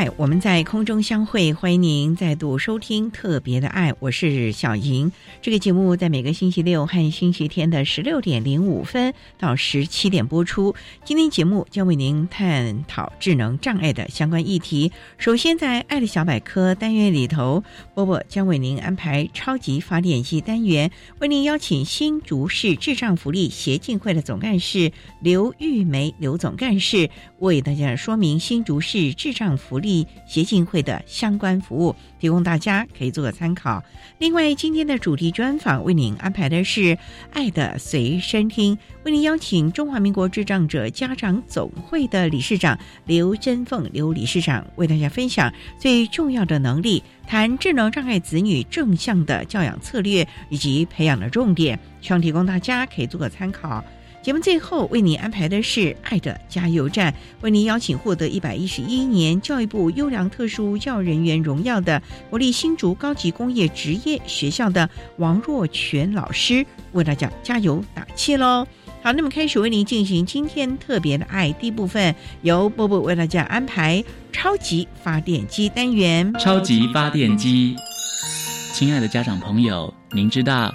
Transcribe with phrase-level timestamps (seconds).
[0.00, 1.52] 爱，我们在空中相会。
[1.52, 5.12] 欢迎您再度收听《特别的爱》，我是小莹。
[5.42, 10.74] 这个节目在每个星期六和星期天的十六点零五分到十七点播出。
[11.04, 14.90] 今天节目将为您探讨智能障碍的相关议题。
[15.18, 17.62] 首先，在“爱的小百科”单元里头，
[17.94, 29.50] 波波将为您安排“超级发电机”单元，为您邀请新竹市智障福利协进会的总干事刘玉梅刘总干事为大家说明新竹市智障。
[29.58, 29.89] 福利
[30.26, 33.82] 协进会的相关服务，提供大家可以做个参考。
[34.18, 36.80] 另外，今天的主题专访为您安排的是
[37.32, 53.82] 《爱的随身听》，为您邀请中华民国智障者家长总会的理事长刘真凤刘理事长为大家分享最重要的能力，谈智能障碍子女正向的教养策略以及培养的重点，希望提供大家可以做个参考。
[54.22, 68.66] 节目最后为您安排的是《爱的加油站》，为您邀请获得一百一十一年教育部优良特殊教育人员荣耀的国立新竹高级工业职业学校的王若全老师，为大家加油打气喽！
[69.02, 76.30] 好，那么开始为您进行今天特别的爱第一部分，由波波为大家安排超级发电机单元。
[76.34, 77.74] 超级发电机，
[78.74, 80.74] 亲爱的家长朋友，您知道？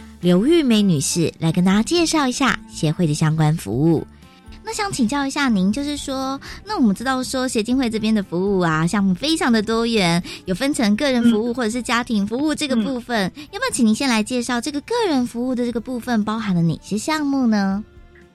[0.21, 4.05] 刘玉梅女士来跟大家介绍一下协会的相关服务。
[4.63, 17.83] 那想请教一下您，就是说，那我们知道说协进会这边的服务啊，项目非常的多元，有分成个人服务或者是家庭服务这个部分，要不要请您先来介绍这个个人服务的这个部分包含了哪些项目呢？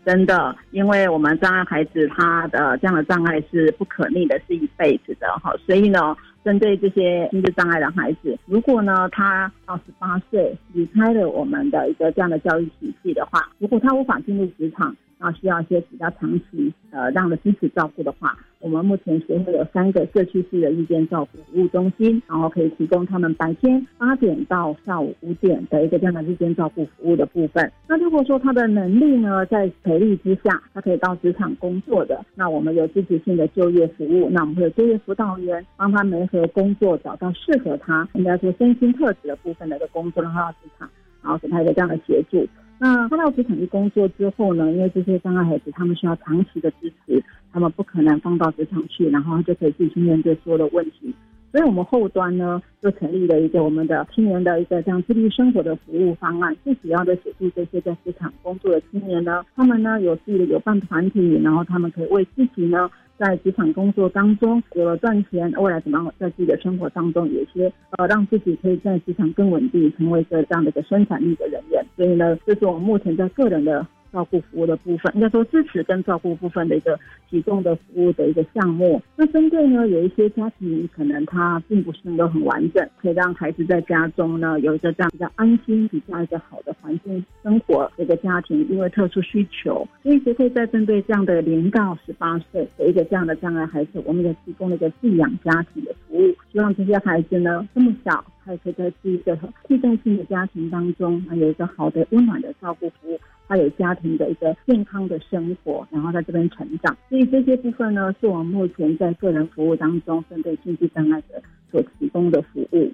[0.04, 6.16] 真的，因为我们障碍孩子他的这样的障碍是不可逆的，是一辈子的哈，所以呢。
[6.46, 18.36] 针对这些心智障碍的孩子，如果呢他到十八岁离开了我们的一个这样的教育体系的话，如果他无法进入职场，然后需要一些比较长期呃这样的支持照顾的话。
[18.58, 27.70] 我们目前协会有三个社区式的日间照顾服务中心，然后可以提供他们白天八点到下午五点的一个这样的日间照顾服务的部分。
[27.86, 40.90] 那如果说他的能力呢，在培力之下，他可以到职场工作的，那我们有支持性的就业服务，那我们会有就业辅导员帮他们和工作找到适合他，应该说身心特质的部分的一个工作，让他到职场，
[41.22, 42.48] 然后给他一个这样的协助。
[42.78, 47.22] 那他到职场去工作之后呢，因为这些障碍孩子他们需要长期的支持。
[47.52, 51.14] 他们不可能放到职场去，然后就可以自己去面对所有的问题。
[51.50, 56.54] 所以，我们后端呢，就成立了一个我们的青年的一个这样自立生活的服务方案。
[56.62, 71.84] 最主要的协助这些在职场工作的青年呢，他们呢有自己的有伴团体，然后他们可以为自己呢在职场工作当中有了赚钱，未来怎么样在自己的生活当中有一些呃让自己可以在职场更稳定，成为一个这样的一个生产力的人员。
[71.96, 73.86] 所以呢，这是我们目前在个人的。
[74.16, 76.98] 照顾服务的部分，应该说支持跟照顾部分的一个
[77.28, 79.02] 提供的服务的一个项目。
[79.14, 98.24] 那针对呢，有一些家庭可能他并不是能够很完整，可以让孩子在家中呢有一个这样比较安心、比较一个好的环境生活的一个家庭，因为特殊需求，所以协会在针对这样的零到十八岁的一个这样的障碍孩子，我们也提供了一个寄养家庭的服务，希望这些孩子呢这么小。
[98.46, 99.36] 他可以在这一个
[99.66, 106.96] 替代性的家庭当中，有一个好的温暖的照顾服务，他有家庭的一个健康的生活，然后在这边成长。
[107.08, 112.92] 所以这些部分呢，是我们目前在个人服务当中针对心智障碍者所提供的服务。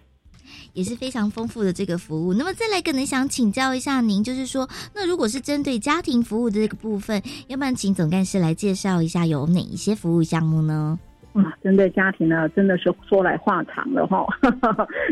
[0.73, 2.35] 也是非常丰富的这个服务。
[2.35, 10.99] 那么再来，可能想请教一下您，就是说，那如果是针对家庭服务的这个部分，要不然请总干事来介绍一下有哪一些服务项目呢？
[11.34, 14.26] 啊，针对家庭呢，真的是说来话长了哈。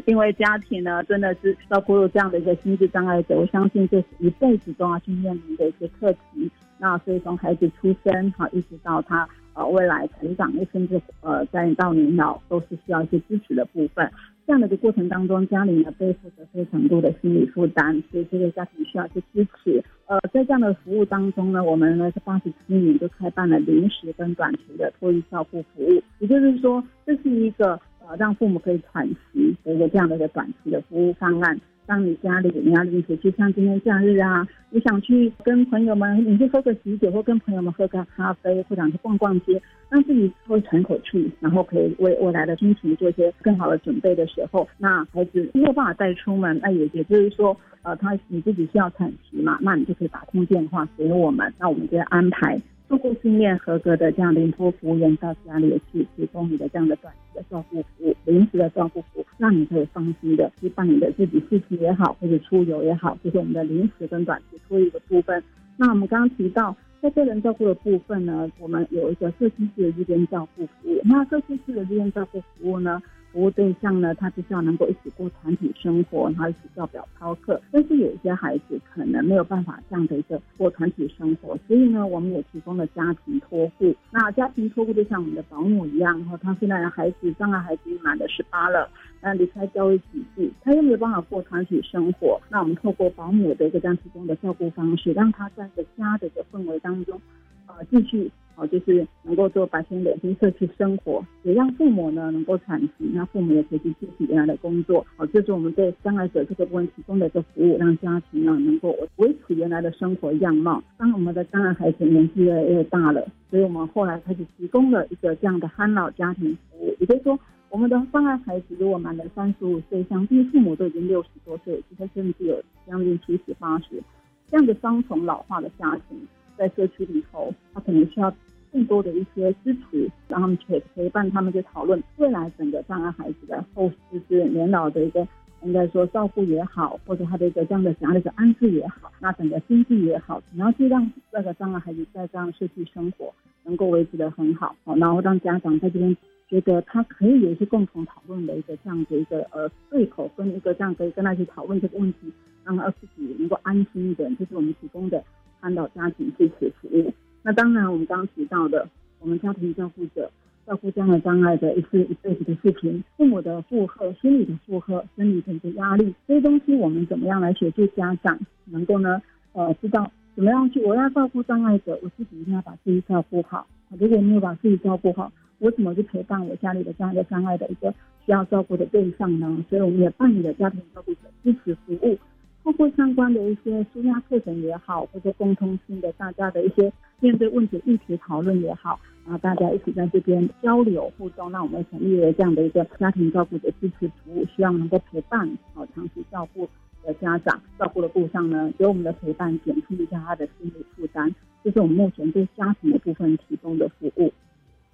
[0.06, 6.50] 因为家庭呢，真的是照顾这样的一个心智障碍者，我相信这是一辈子都要去面临的一些课题。
[6.78, 14.10] 那所以从孩子出生哈，一直到他呃未来成长，又甚至呃在到年老，都是需要一些支持的部分。
[14.46, 19.82] 这样的一个过程当中，家里呢背负着非常多的心理负担，所以这个家庭需要去支持。
[20.06, 31.60] 呃，在这样的服务当中呢，我们呢是八十七年就开办了临时跟短期的托育照顾服务，也就是说，这是一个呃让父母可以喘息的一个这样的一个短期的服务方案。
[31.86, 52.60] 当你家里你要临时去，像今天假日啊，你想去跟朋友们，你去喝个喜酒，或跟朋友们喝个咖啡，或者去逛逛街，让自己会喘口气，然后可以为未来的心情做一些更好的准备的时候，那孩子没有办法带出门，那也也就是说，呃，他你自己需要喘息嘛，那你就可以打通电话给我们，那我们就安排。
[52.90, 65.40] 受过训练合格的这样的托服务员到家里去提供你的这样的短期的照顾服务、临时的照顾服务，让你可以放心的去办你的自己事情也好，或者出游也好，就是我们的临时跟短期托育的部分。
[65.76, 71.00] 那我们刚刚提到，在个人照顾的部分呢，我们有一个社区式的日间照顾服务。
[71.04, 73.00] 那社区式的日间照顾服务呢？
[73.32, 77.60] 服务对象呢，他必须要能够一起过团体生活，然后一起照表操课。
[77.70, 83.94] 但是有一些孩子可能没有办法这样的一个过团体生活，所以呢，我们也提供了家庭托护。
[84.10, 88.90] 那家庭托护就像我们的保姆一样，哈，他现在的孩子障碍孩子满了十八了，
[89.20, 97.20] 那离开教育体系，他又没有办法过团体生活，那我们透过保姆的一个这样提供的照顾方式，让他在一个家的一个氛围当中，
[97.66, 98.30] 呃，继续。
[98.60, 105.04] 哦，就是能够做白天的新社区生活，也让父母呢能够喘息，那父母也可以去继续原来的工作。
[105.16, 110.82] 哦，这是我们对障碍者这个部分提供的一个服务，让家庭呢能够维持原来的生活样貌。
[110.98, 116.94] 当我们的障碍孩子年纪越来越大了，所以我们后来开始提供了一个这样的憨老家庭服务。
[117.00, 117.40] 也就是说，
[117.70, 124.02] 我们的障碍孩子如果满了三十五岁，相对父母都已经六十多岁，其实甚至有将近七十八十，
[124.48, 126.18] 这样的双重老化的家庭，
[126.58, 128.30] 在社区里头，他可能需要。
[128.72, 135.26] 更多的一些支持，让他们陪陪伴他们去讨论未来整个障碍孩子的后就是年老的一个
[135.62, 143.32] 应该说照顾也好，或者他的一个这样的家的一个安置也好，那整个经济也好，然后去让那个障碍孩子在这样的社区生活
[143.64, 146.16] 能够维持的很好，好，然后让家长在这边
[146.48, 152.32] 觉得他可以有一些共同讨论的一个这样的一个呃对口，跟一个这样可以跟他去讨论这个问题，
[152.64, 155.22] 让他自己能够安心一点，这是我们提供的
[155.60, 157.12] 看到家庭支持服务。
[157.42, 158.86] 那当然，我们刚刚提到的，
[159.18, 160.30] 我们家庭照顾者
[160.66, 169.20] 照顾这样的障碍的，一次一辈子的事情，父母的负荷、心理的负荷、生理的一个压力，这些东西，我们怎么样来协助家长，能够呢，
[169.52, 173.66] 呃，知道怎么样去，我要照顾障碍者，我自己一定要把自己照顾好。
[173.98, 177.90] 如果没有把自己照顾好，我怎么去陪伴我家里的这样一个障碍的一个
[178.24, 179.64] 需要照顾的对象呢？
[179.68, 182.16] 所以我们也办理了家庭照顾者支持服务，
[182.62, 186.92] 包括相关的一些舒压课程也好，或者共通性的大家的一些。
[187.22, 196.66] 面对问题议题讨论也好，然后大家一起在这边交流互动，让我们成立了这样的一个家庭照顾的支持服务，希望能够陪伴好长期照顾
[197.04, 201.30] 的家长，照顾的路上呢，给我们的陪伴，减轻一下他的心理负担，
[201.62, 204.32] 这是我们目前对家庭的部分提供的服务。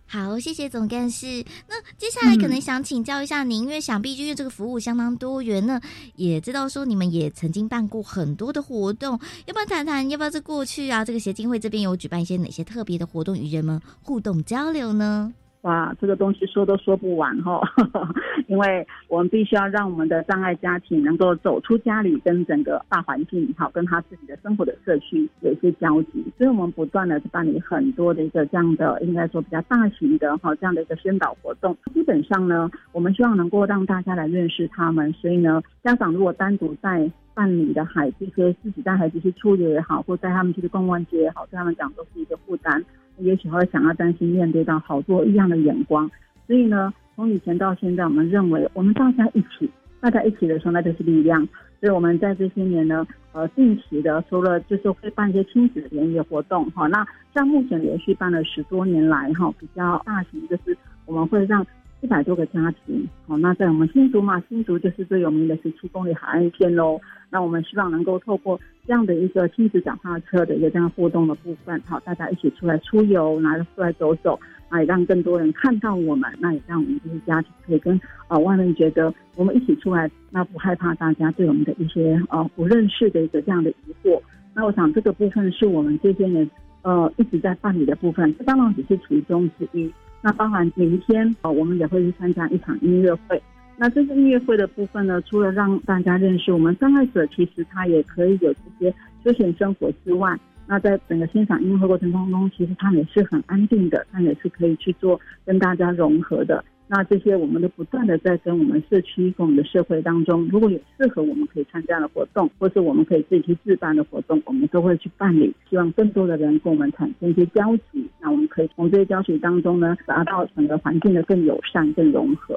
[0.09, 1.45] 好，谢谢总干事。
[1.69, 5.81] 那接下来可能想请教一下您，因为想必就是这个服务相当多元呢，
[6.15, 10.09] 也知道说你们也曾经办过很多的活动，要不要谈谈？
[10.09, 15.33] 要不要在过去啊，这个协进会这边有举办一些哪些特别的活动与人们互动交流呢？
[15.63, 17.61] 哇，这个东西说都说不完哈，
[18.47, 31.77] 因为我们必须要让我们的障碍家庭能够走出家里，跟整个大环境好，跟他自己的生活的社区有一些交集，所以我们不断的去办理很多的一个这样的，应该说比较大型的哈这样的一个宣导活动。
[31.93, 42.85] 基本上呢，我们希望能够让大家来认识他们，所以呢，家长如果单独在办理的孩子，说自己带孩子去出游也好，或带他们去逛逛街也好，对他们讲都是一个负担。
[43.19, 46.11] 也许会想要担心面对到好多异样的眼光，
[46.47, 49.71] 所以呢，从以前到现在，我们认为我们大家一起，
[50.01, 51.47] 大家一起的时候，那就是力量。
[51.79, 61.65] 所以我们在这些年呢，呃，定期的除了就是会办一些亲子的联谊活动哈，那像目前连续办了十多年来哈，比较大型就是我们会让
[62.01, 66.99] 一百多个家庭，好，那在我们新竹嘛，新竹就是最有名的十七公里海岸线喽。
[67.31, 74.39] 那我们希望能够透过这样的一个亲子脚踏车的一个这样互动的部分，好，大家一起出来出游，拿着出来走走，
[74.69, 84.21] 啊，让更多人看到我们，那也让我们这些家庭可以跟呃外面觉得我们一起出来，那不害怕大家对我们的一些呃不认识的一个这样的疑惑。
[84.55, 86.49] 那我想这个部分是我们这些年
[86.83, 89.93] 呃一直在办理的部分，这当然只是其中之一。
[90.23, 93.43] 那包含明天呃我们也会去参加一场音乐会。
[93.79, 100.35] 那这次音乐会的部分呢，除了让大家认识我们障碍者，其实他也可以有这些休闲生活之外，
[100.67, 106.65] 那在整个欣赏音乐会过程当中，其实他也是很安定的，他也是可以去做跟大家融合的。
[106.89, 115.53] 那这些我们都不断的在跟我们社区、跟我们的社会当中，如果有适合我们可以参加的活动，或是我们可以自己去自办的活动，我们都会去办理。
[115.69, 122.57] 希望更多的人跟我们产生一些交集，那我们可以从这些交集当中呢，达到整个环境的更友善、更融合。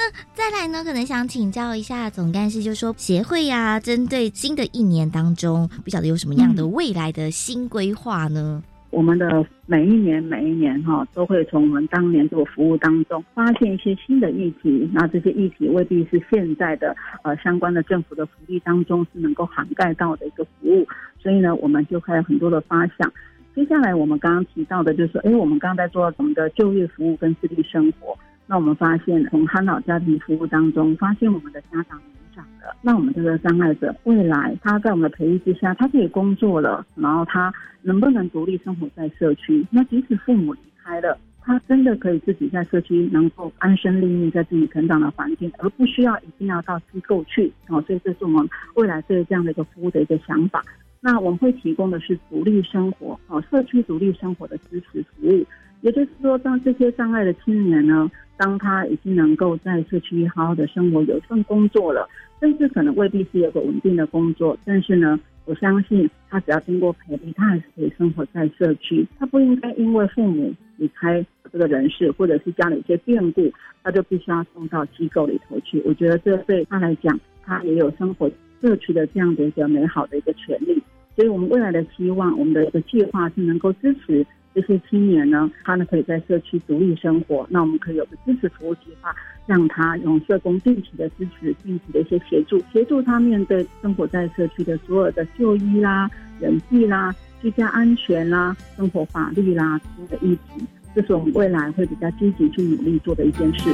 [0.00, 0.82] 那再来呢？
[0.82, 8.62] 可能想请教一下总干事，就说协会呀，针对新的一年当中，不晓得有什么样的未来的新规划呢？
[8.88, 20.88] 我们的每一年每一年哈，都会从我们当年做服务当中发现一些新的议题，那这些议题未必是现在的呃相关的政府的福利当中是能够涵盖到的一个服务，
[21.22, 23.12] 所以呢，我们就还有很多的发想。
[23.54, 28.16] 接下来我们刚刚提到的，就是说，哎，我们刚刚在做我们的就业服务跟自立生活。
[28.50, 39.64] 那我们发现，从憨老家庭服务当中，发现我们的家长年长了，那我们这个障碍者未来他在我们的培育之下，他可以工作了，然后他能不能独立生活在社区？
[39.70, 47.52] 那即使父母离开了，他真的可以自己在社区能够安身立命，在自己成长的环境，而不需要一定要到机构去。
[47.68, 50.60] 哦，所以这是我们未来对这样的一个服务的一个想法。
[51.00, 55.46] 那我们会提供的是独立生活，哦，社区独立生活的支持服务。
[55.82, 62.08] 也就是说，当这些障碍的青年呢，当他已经能够在社区好好的生活，有一份工作了，
[62.38, 69.06] 甚至可能未必是有个稳定的工作，但是呢，我相信他只要经过培育，他还是可以生活在社区。
[69.18, 73.50] 他不应该因为父母离开这个人世，或者是家里一些变故，
[73.82, 75.82] 他就必须要送到机构里头去。
[75.86, 80.82] 我觉得这对他来讲，他也有生活社区的这样的一个美好的一个权利。
[81.16, 84.26] 所以我们未来的希望，我们的一个计划是能够支持。
[84.54, 87.46] 这些青年呢，他呢可以在社区独立生活。
[87.50, 89.14] 那我们可以有个支持服务计划，
[89.46, 100.64] 让他用社工定期的支持、定期的一些协助，协助他面对生活在社区的所有的就医啦、人际啦、居家安全啦、生活法律啦这些的议题。
[100.92, 103.70] 这是我们未来会比较积极去努力做的一件事。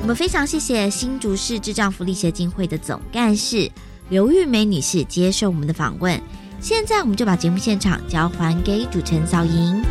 [0.00, 3.70] 我们非常谢谢新竹市智障福利协进会的总干事
[4.08, 6.18] 刘玉梅女士接受我们的访问。
[6.60, 9.82] 现在，我们就把节目现场交还给主持人小莹。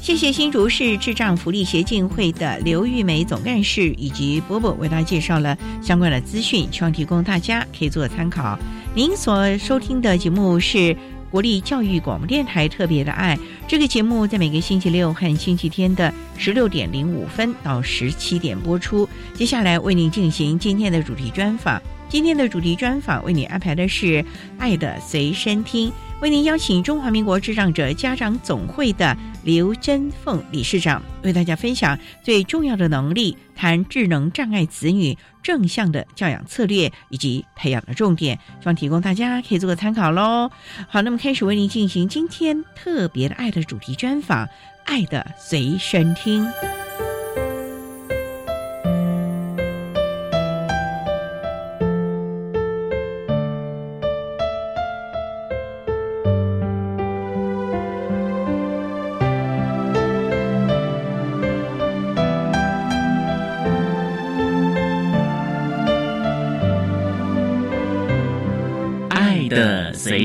[0.00, 8.56] 谢谢新竹市智障福利协进会的刘玉梅总干事以及波波为大家介绍了相关的资讯，希望提供大家可以做参考。
[8.94, 10.96] 您所收听的节目是。
[11.32, 19.08] 国立教育广播电台特别的爱这个节目，在每个星期六和星期天的十六点零五分到十七点播出。
[19.32, 21.80] 接下来为您进行今天的主题专访。
[22.10, 24.06] 今天的主题专访为您安排的是
[24.58, 25.88] 《爱的随身听》，
[26.20, 40.50] 为您邀请中华民国智障者家长总会的刘珍凤理事长为大家分享最重要的能力，谈智能障碍子女正向的教养策略以及培养的重点，希望提供大家可以做个参考喽。
[40.88, 44.46] 好，那么开始为您进行今天特别的爱的主题专访，
[44.84, 46.44] 《爱的随身听》。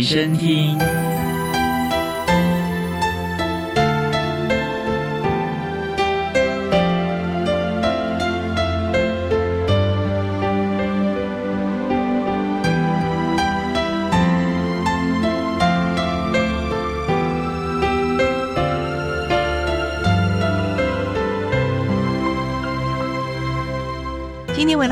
[0.07, 1.06] 身听。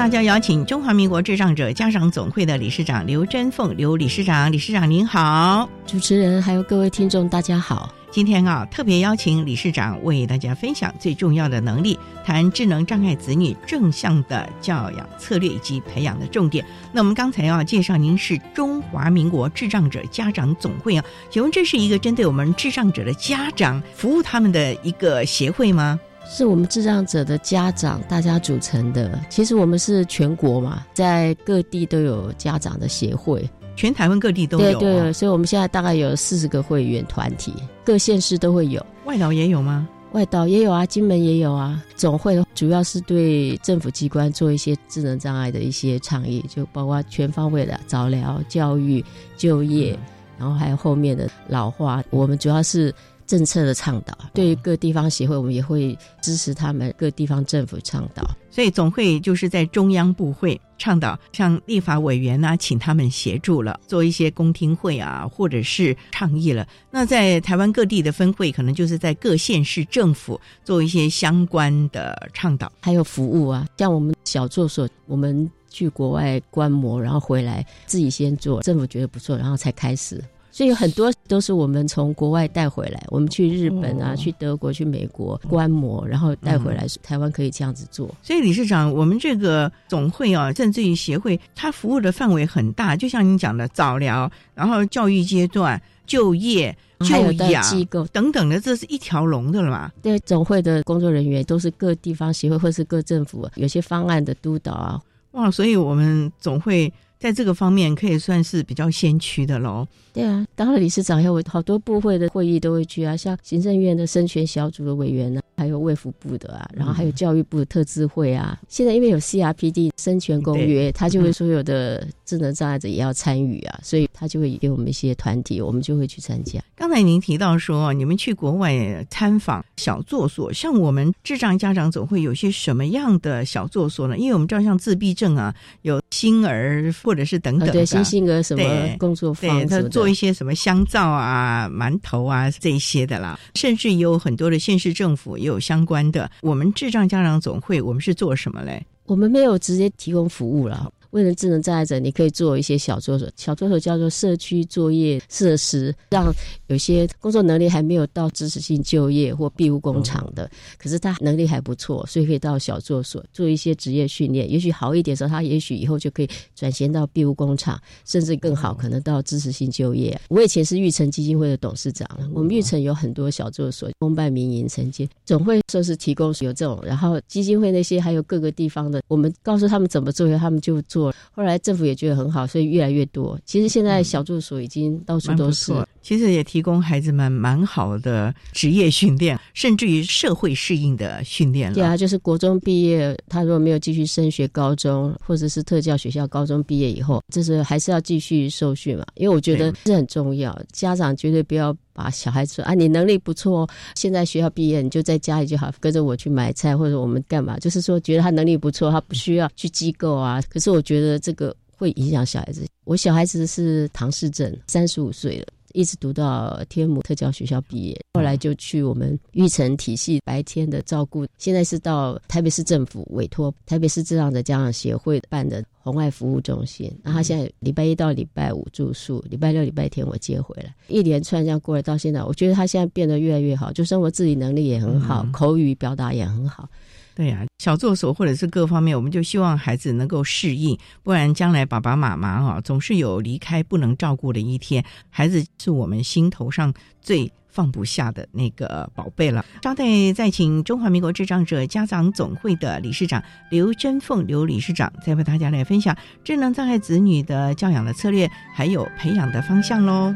[0.05, 7.91] 大家邀请中华民国智障者家长总会的理事长刘珍凤刘理事长，理事长您好，主持人还有各位听众大家好。
[8.11, 16.63] 今天啊，特别邀请理事长为大家分享最重要的能力，谈智能障碍子女正向的教养策略以及培养的重点。
[16.93, 25.99] 那我们刚才要介绍，您是中华民国智障者家长总会啊，请问这是一个针对我们智障者的家长服务他们的一个协会吗？
[26.27, 29.19] 是我们智障者的家长大家组成的。
[29.29, 33.47] 其实我们是全国嘛，在各地都有家长的协会。
[33.75, 37.53] 全台湾各地都有，对对，所以我们现在大概有四十个会员团体，
[37.83, 38.83] 各县市都会有。
[39.05, 39.87] 外岛也有吗？
[40.13, 41.83] 外岛也有啊，金门也有啊。
[41.95, 49.03] 总会主要是对政府机关做一些智能障碍的一些倡议，就包括全方位的早疗、教育、
[49.37, 49.97] 就业，
[50.39, 52.03] 然后还有后面的老化。
[52.09, 52.93] 我们主要是。
[53.27, 58.23] 政策的倡导，对于各地方协会，我们也会支持他们各地方政府倡导。
[58.51, 66.65] 所以总会就是在中央部会倡导，像立法委员啊，请他们协助了，做一些公听会啊，或者是倡议了。
[66.89, 73.67] 那在台湾各地的分会，可能就是在各县市政府做一些相关的倡导，还有服务啊。
[73.77, 80.23] 像我们小作所，我们去国外观摩，然后回来自己先做，政府觉得不错，然后才开始。
[80.55, 88.09] 所以很多都是我们从国外带回来，我们去日本啊，去德国、去美国观摩，然后带回来，台湾可以这样子做。
[88.23, 99.91] 所以理事长，我们这个总会啊，甚至于协会，它服务的范围很大，就像您讲的早疗，然后教育阶段、就业、就养机构等等的，这是一条龙的了嘛？
[100.01, 105.01] 对，总会的工作人员都是各地方协会或是各政府有些方案的督导啊。
[105.31, 106.89] 哇，所以我们总会。
[107.25, 109.87] 在这个方面可以算是比较先驱的喽。
[110.13, 118.57] 对啊，当了理事长以后，好多部会的会议都会去啊，像行政院的生权小组的委员呢，还有卫福部的啊，然后还有教育部的特资会啊。
[118.69, 126.61] 现在因为有 CRPD 生权公约，他就会所有的智能障碍者也要参与啊，所以他就会给我们一些团体，我们就会去参加。
[126.75, 134.15] 刚才您提到说，你们去国外参访小作所，像我们智障家长总会有些什么样的小作所呢？
[134.15, 138.63] 因为我们知道像自闭症啊，有星儿或者是等等的星星儿什么
[138.97, 146.31] 工作坊，他做一些什么香皂啊、馒头啊这一些的啦，甚至有很多的县市政府也有相关的。
[146.41, 148.81] 我们智障家长总会，我们是做什么嘞？
[149.07, 150.89] 我们没有直接提供服务了。
[151.15, 156.29] 为了智能障碍者，你可以做一些小作所，小作所叫做社区作业设施，让
[156.67, 164.51] 有些工作能力还没有到支持性就业或庇护工厂的，可是他能力还不错，所以可以到小作所做一些职业训练。
[164.51, 170.19] 也许好一点的时候，他也许以后就可以转型到庇护工厂，甚至更好，可能到支持性就业。
[170.27, 181.04] 我以前是玉成基金会的董事长，我们玉成有很多小作所，公办民营承接，总会说是提供有这种，然后基金会那些还有各个地方的，我们告诉他们怎么做，他们就做。
[181.31, 183.39] 后来政府也觉得很好，所以越来越多。
[183.45, 191.75] 其实现在小助所已经到处都是，其实也提供孩子们蛮好的职业训练，甚至于社会适应的训练了。
[191.75, 199.05] 对啊，就是国中毕业，他如果没有继续升学高中，或者是特教学校高中毕业以后，就是还是要继续受训嘛。
[199.15, 201.75] 因为我觉得这很重要，家长绝对不要。
[201.95, 207.57] 把小孩子啊，你能力不错，现在学校毕业你就在家里就好，跟着我去买菜或者我们干嘛？
[207.57, 210.41] 就是说觉得他能力不错，他不需要去机构啊。
[210.49, 212.65] 可是我觉得这个会影响小孩子。
[212.83, 215.47] 我小孩子是唐氏症，三十五岁了。
[215.75, 221.27] 一直读到天母特教学校毕业，后来就去我们育成体系白天的照顾。
[221.37, 226.91] 现在是到台北市政府委托台北市智障的家长协会办的红外服务中心。
[227.03, 236.69] 那他现在礼拜一到礼拜五住宿，礼拜六、礼拜天我接回来，一连串这样过来到现在，我觉得他现在变得越来越好，就生活自理能力也很好，口语表达也很好。
[237.15, 244.83] 对呀，小作所或者是各方面，我们就希望孩子能够适应，不然将来爸爸妈妈啊总是有离开不能照顾的一天。
[245.09, 249.45] 孩子是我们心头上最放不下的那个宝贝了。
[249.63, 260.13] 稍待，再请中华民国智障者家长总会的理事长刘珍凤刘理事长，再为大家来分享智能障碍子女的教养的策略，还有培养的方向喽。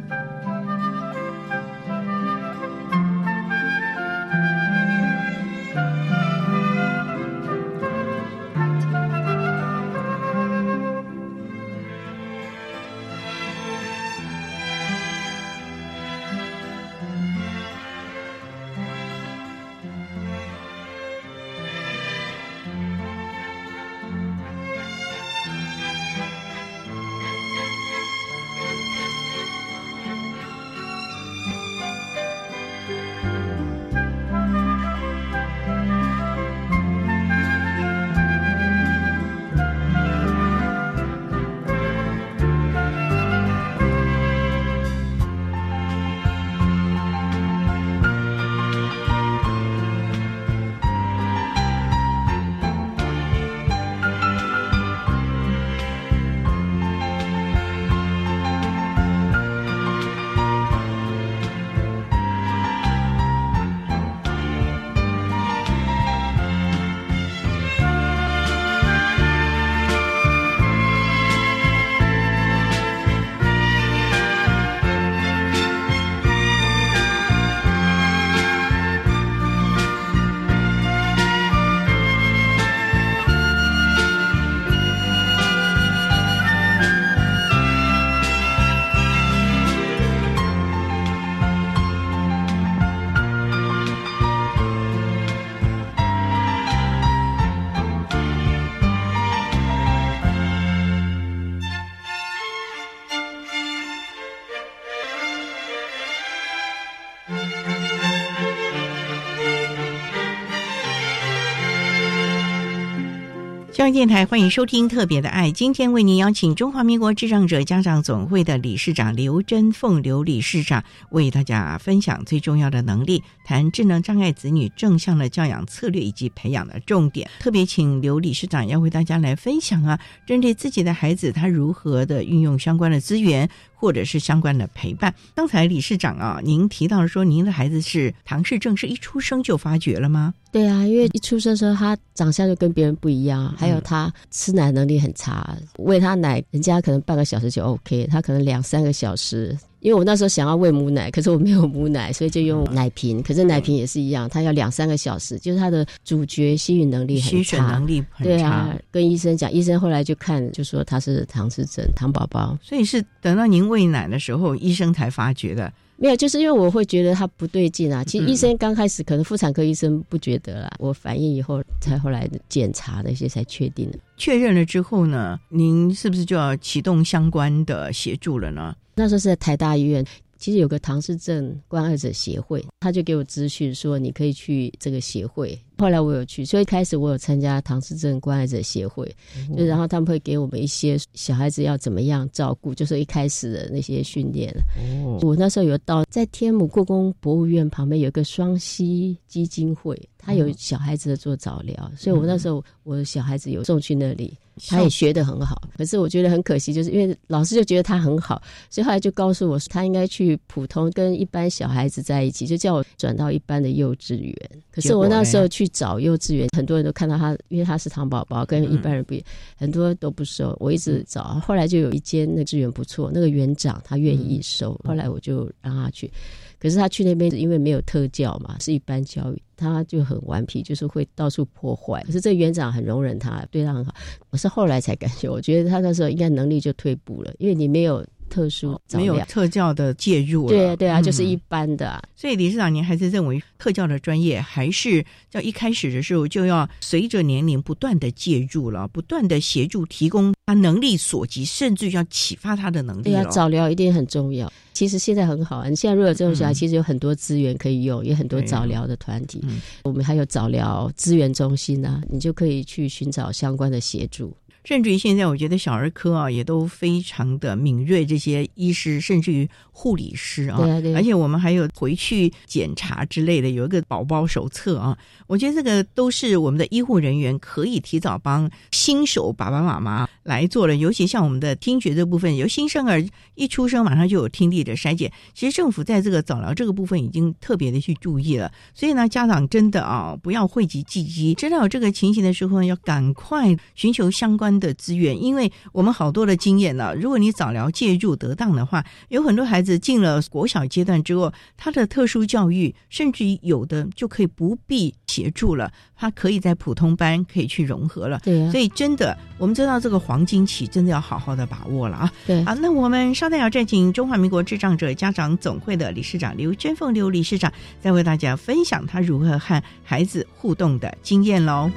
[113.80, 127.30] 中央电台欢迎收听《特别的爱》，今天为您邀请中华民国智障者家长总会的理事长刘真凤刘理事长为大家分享最重要的能力，谈智能障碍子女正向的教养策略以及培养的重点。
[127.40, 133.50] 特别请刘理事长要为大家来分享啊，针对自己的孩子，他如何的运用相关的资源。
[133.80, 135.14] 或者是相关的陪伴。
[135.34, 140.34] 刚才理事长啊，您提到说，您的孩子是唐氏症，是一出生就发觉了吗？
[140.52, 149.58] 对啊，因为一出生的时候他长相就跟别人不一样，还有他吃奶能力很差，喂他奶，人家可能半个小时就 OK，他可能两三个小时。
[149.82, 153.22] 因为我那时候想要喂母奶，可是我没有母奶，所以就用奶瓶。
[153.24, 157.72] 可是奶瓶也是一样，它要两三个小时，就是它的主角吸吮能力很差。
[157.72, 158.24] 能力很差。
[158.24, 162.58] 对啊，跟医生讲，医生后来就看，就说他是唐氏症，糖宝宝。
[162.62, 165.72] 所以是等到您喂奶的时候，医生才发觉的。
[166.02, 168.04] 没有，就是因为我会觉得他不对劲啊。
[168.06, 174.00] 其实医生刚开始可能妇产科医生不觉得啦，我反应以后才后来检查那些才确定的。
[174.20, 178.76] 确认了之后呢，您是不是就要启动相关的协助了呢？
[178.94, 180.06] 那时候是在台大医院。
[180.38, 185.60] 其实有个唐氏症关爱者协会，他就给我资讯说你可以去这个协会。
[185.80, 189.10] 后来我有去，所以开始我有参加唐氏症关爱者协会，
[189.58, 194.54] 就然后他们会给我们一些小孩子要怎么样照顾，就是一开始的那些训练。
[194.78, 204.38] 哦，我那时候有到在天母故宫博物院旁边有一个双溪基金会，他有小孩子的做早疗，所以我那时候我小孩子有送去那里。
[204.68, 214.36] 他也学得很好，可是我觉得很可惜，就是因为老师就觉得他很好，所以后来就告诉我，他应该去普通跟一般小孩子在一起，就叫我转到一般的幼稚园。
[214.70, 220.56] 可是我那时候去找幼稚园，很多人都看到他，因为他是糖宝宝，跟一般人不一样，很多都不收。
[220.60, 226.12] 我一直找，后来就有一间那幼稚园不错，那个园长他愿意收，后来我就让他去。
[226.60, 232.04] 可是他去那边，因为没有特教嘛，是一般教育，他就很顽皮，就是会到处破坏。
[232.04, 233.94] 可是这园长很容忍他，对他很好。
[234.30, 238.06] 我是后来才感觉，我觉得他那时候应该能力就退步了，因为你没有。
[238.30, 242.02] 特殊没有特教的介入，对啊，对啊，就是一般的。
[242.16, 253.04] 所以理事长，您还是认为特教的专业还是在一开始的时候就要随着年龄不断的介入了，不断的协助提供他能力所及，甚至要启发他的能力。
[253.04, 254.52] 对啊，早疗一定很重要。
[254.74, 259.44] 其实现在很好啊，你现在如果有这种小孩，其实有很多资源可以用，有很多早疗的团体，
[259.84, 264.34] 我们还有早疗资源中心啊，你就可以去寻找相关的协助。
[264.70, 270.60] 甚至于现在，我觉得小儿科啊也都非常的敏锐，这些医师甚至于护理师啊，
[270.96, 274.96] 而且我们还有回去检查之类的，有一个宝宝手册啊。
[275.26, 283.04] 我觉得这个都是我们的医护人员可以提早帮新手爸爸妈妈来做的，尤其像我们的听觉这部分，由新生儿
[283.34, 285.12] 一出生马上就有听力的筛检。
[285.34, 294.59] 其实政府在这个早疗这个部分已经特别的去注意了，所以呢，家长真的啊不要讳疾忌医，知道有这个情形的时候，要赶快寻求相关。
[294.60, 296.94] 的资源，因为我们好多的经验呢。
[296.94, 308.20] 如果你早疗介入得当的话，有很多孩子进了国小阶段之后，他的特殊教育，甚至于有的就可以不必协助了，他可以在普通班可以去融合了。
[308.24, 312.14] 对，所以真的，我们知道这个黄金期真的要好好的把握了啊。
[312.28, 321.70] 对，啊，那我们稍待要再请中华民国智障者家长总会的理事长刘娟凤刘理事长，再为大家分享他如何和孩子互动的经验喽。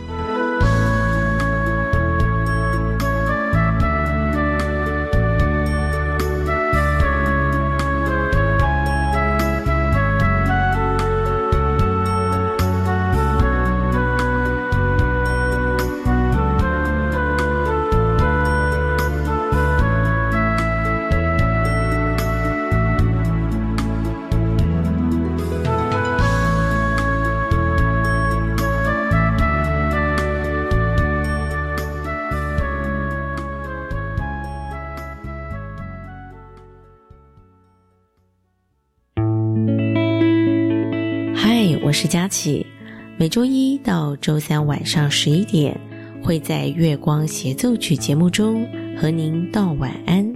[43.23, 45.81] 每周一到周三晚上十一点，
[46.25, 48.67] 会在月光协奏曲节目中
[48.99, 50.29] 和您道晚安。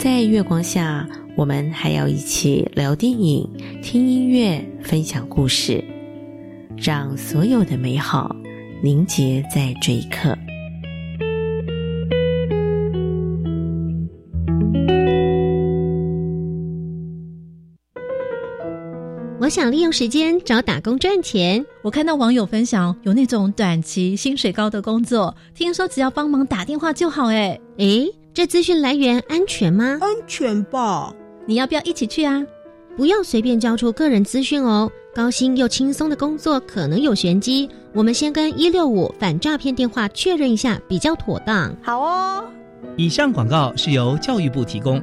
[0.00, 3.46] 在月光下，我们还要一起聊电影、
[3.82, 5.84] 听音乐、分享故事，
[6.78, 8.34] 让所有的美好
[8.82, 10.34] 凝结在这一刻。
[19.48, 21.64] 我想利用时间找打工赚钱。
[21.80, 27.28] 我看到网友分享有那种短期薪水高的工作，听说只要帮忙打电话就好。
[27.28, 29.96] 哎诶，这资讯来源安全吗？
[30.02, 31.14] 安全吧。
[31.46, 32.44] 你要不要一起去啊？
[32.94, 34.90] 不要随便交出个人资讯哦。
[35.14, 41.74] 高薪又轻松的工作可能有玄机，我们先跟一六五反诈骗电话确认一下，比较妥当。
[41.82, 42.44] 好哦。
[42.98, 45.02] 以上广告是由教育部提供。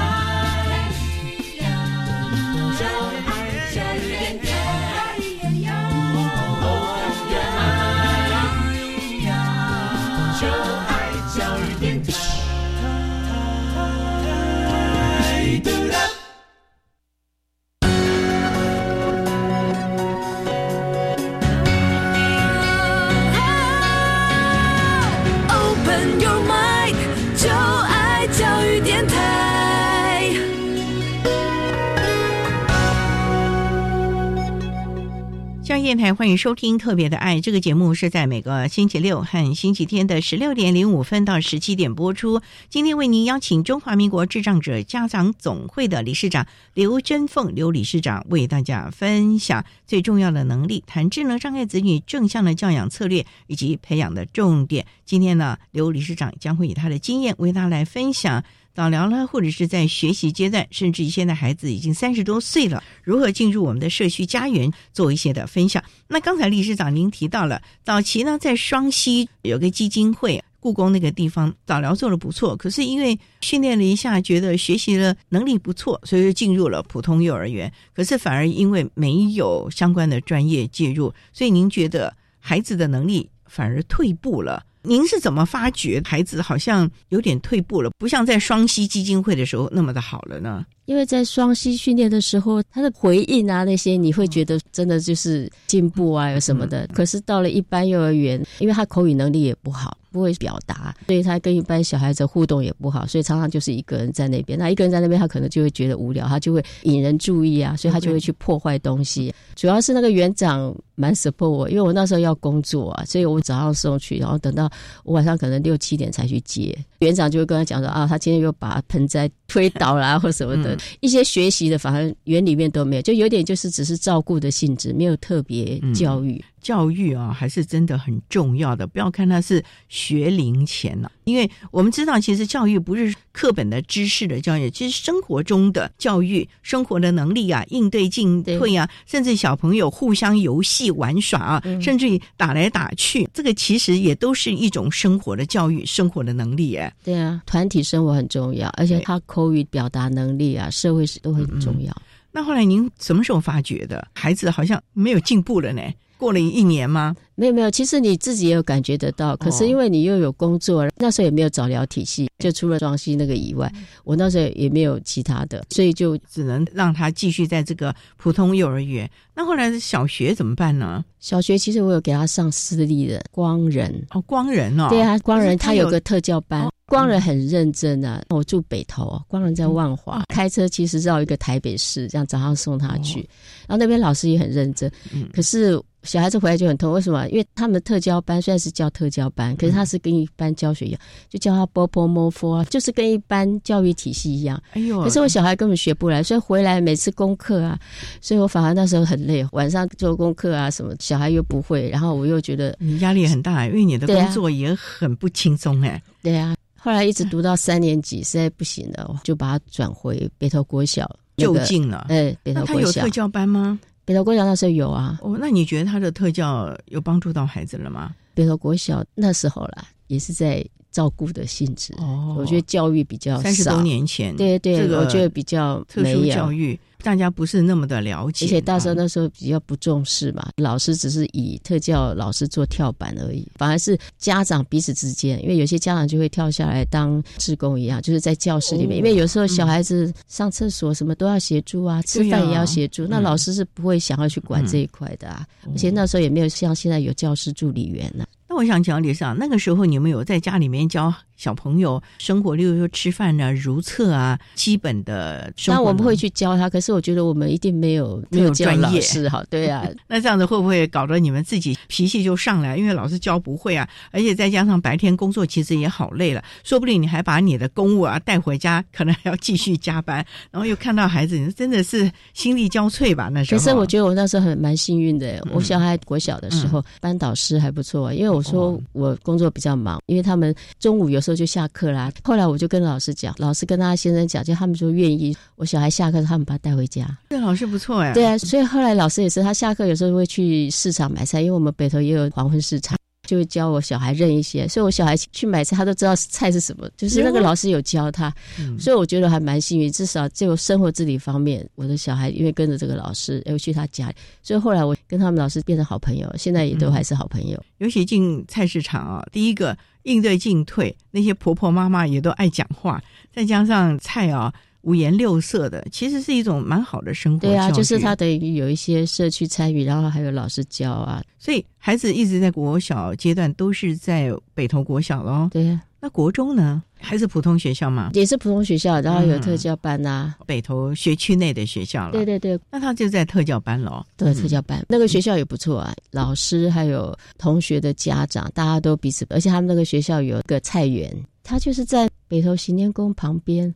[35.81, 42.39] 电台欢迎收听《特别的爱》这个节目，是在每个星期六和星期天的十六点零五分到十七点播出。
[42.69, 54.85] 今天为您邀请中华民国智障者家长总会的理事长刘真凤刘理事长为大家分享最重要的能力，谈智能障碍子女正向的教养策略以及培养的重点。
[55.05, 58.43] 今天呢，刘理事长将会以他的经验为大家来分享。
[58.73, 65.83] 早疗呢，或者是在学习阶段，甚至于现在孩子已经三十多岁了，如何进入我们的社区家园做一些的分享？
[66.07, 84.63] 那刚才李市长您提到了，早期呢在双溪有个基金会，故宫那个地方早疗做的不错，可是因为训练了一下，觉得学习的能力不错，所以就进入了普通幼儿园，可是反而因为没有相关的专业介入，所以您觉得孩子的能力反而退步了？
[84.83, 90.65] 您是怎么发觉孩子好像有点退步了，不像在双溪基金会的时候那么的好了呢？
[90.91, 96.85] 因为在双膝训练的时候，他的回应啊那些，你会觉得真的就是进步啊有什么的。
[96.93, 99.97] 可是到了一般幼儿园，因为他口语能力也不好。
[100.11, 104.59] 不会表达，所以他跟一般小孩子互动也不好，所以常常就是一个人在那边。
[104.59, 109.33] 那一个人在那边，他可能就会觉得无聊，他就会引人注意啊，所以他就会去破坏东西。
[109.55, 114.69] 主要是那个园长蛮 support 我，因为我那时候要工作啊，所以我早上送去，然后等到
[115.05, 116.77] 我晚上可能六七点才去接。
[116.99, 126.43] 园长就会跟他讲说啊，他今天又把盆栽推倒了或什么的，一些学习的，反而园里面都没有，就有点就是只是照顾的性质，没有特别教育。
[126.61, 128.85] 教育啊，还是真的很重要的。
[128.87, 146.75] 不要看它是学龄前了，因为我们知道，其实教育不是课本的知识的教育，其实生活中的教育、生活的能力啊、应对进退啊，甚至小朋友互相游戏玩耍啊，甚至于打来打去，这个其实也都是一种生活的教育、生活的能力。
[146.75, 151.91] 哎，对啊，团体生活很重要，而且他口语表达能力啊，社会史都很重要。
[152.31, 154.07] 那后来您什么时候发觉的？
[154.13, 155.81] 孩子好像没有进步了呢？
[156.21, 157.15] 过了一年吗？
[157.33, 169.09] 没有没有，其实你自己也有感觉得到，可是因为你又有工作，那时候也没有早疗体系，就除了庄西那个以外，我那时候也没有其他的，所以就只能让他继续在这个普通幼儿园。
[169.33, 171.03] 那后来小学怎么办呢？
[171.21, 178.21] 小学其实我有给他上私立的光仁哦，光仁哦，对啊，光仁他有个特教班，光仁很认真啊。
[178.29, 183.19] 我住北投，光仁在万华，开车其实绕一个台北市，这样早上送他去，
[183.67, 184.91] 然后那边老师也很认真，
[185.31, 185.79] 可是。
[186.03, 187.29] 小孩子回来就很痛，为什么？
[187.29, 194.59] 因为他们特教班虽然是教特教班，可是他是跟一般教学一样，就教他波波摸佛啊，就是跟一般教育体系一样。
[194.71, 194.99] 哎呦！
[195.03, 197.79] 可是我小孩根本学不来，所以回来每次功课啊，
[198.19, 206.01] 所以我反而那时候很累，晚上做功课啊什么，小孩又不会，然后我又觉得你压力很大，因为你的工作也很不轻松哎。
[206.23, 212.05] 对呀，后来一直读到三年级，实在不行了，就把他转回北投国小就近了。
[212.07, 212.73] 哎，北投国小。
[212.75, 213.77] 他有特教班吗？
[214.05, 218.15] 北投国小那时候有啊，哦，那你觉得他的特教有帮助到孩子了吗？
[218.33, 221.93] 北投国小那时候啦，也是在照顾的性质。
[221.97, 223.41] 哦我觉得教育比较少。
[223.43, 255.81] 三十多年前，对对，这个我觉得比较特殊教育，大家不是那么的了解，而且大时候啊那时候比较不重视嘛，老师只是以特教老师做跳板而已，反而是家长彼此之间，因为有些家长就会跳下来当志工一样，就是在教室里面，哦因为有时候小孩子上厕所什么都要协助啊，吃饭也要协助，那嗯老师是不会想要去管这一块的啊，而且那时候也没有像现在有教师助理员呢、那我想讲，李上那个时候你们有在家里面教小朋友生活，例如说吃饭啊、如厕啊，基本的生活。
[255.81, 256.15] 那我们会。
[256.21, 262.77] 去教他，可是我觉得我们一定没有没有专业老师好， 对啊，那这样子会不会搞得你们自己脾气就上来？
[262.77, 273.29] 因为老师教不会啊，而且再加上白天工作其实也好累了，说不定你还把你的公务啊带回家，可能还要继续加班，然后又看到孩子，你真的是心力交瘁吧？
[273.29, 273.59] 那时候。
[273.59, 282.11] 可是我觉得我那时候很蛮幸运的，嗯我小孩国小的时候，班导师还不错，因为我哦说我工作比较忙，因为他们中午有时候就下课啦。
[282.23, 287.17] 后来我就跟老师讲，老师跟他先生讲，就他们就愿意我小孩下课，他们把他带回家。
[287.29, 288.13] 这老师不错哎。
[288.13, 292.97] 对啊，所以后来老师也是，他下课有时候会去市场买菜，因为我们北头也有黄昏市场。
[293.27, 307.63] 就会教我小孩认一些，所以我小孩去买菜，他都知道菜是什么，就是那个老师有教他，嗯所以我觉得还蛮幸运，至少就生活自理方面，我的小孩因为跟着这个老师，又去他家里，所以后来我跟他们老师变成好朋友，现在也都还是好朋友。
[307.77, 313.01] 尤其进菜市场啊，第一个应对进退，那些婆婆妈妈也都爱讲话，
[313.33, 321.23] 再加上菜啊五颜六色的，其实是一种蛮好的生活对啊，就是育他等于有一些社区参与，然后还有老师教啊。
[321.37, 325.49] 所以孩子一直在国小阶段都是在北投国小咯。
[325.51, 326.83] 对呀、那国中呢？
[327.01, 328.11] 还是普通学校吗？
[328.13, 332.11] 也是普通学校，然后有特教班呐、北投学区内的学校了。
[332.11, 334.05] 对对对，那他就在特教班咯。
[334.15, 341.11] 对特教班、那个学校也不错啊，老师还有同学的家长，大家都彼此，而且他们那个学校有一个菜园，
[341.43, 343.73] 他就是在北投行天宫旁边。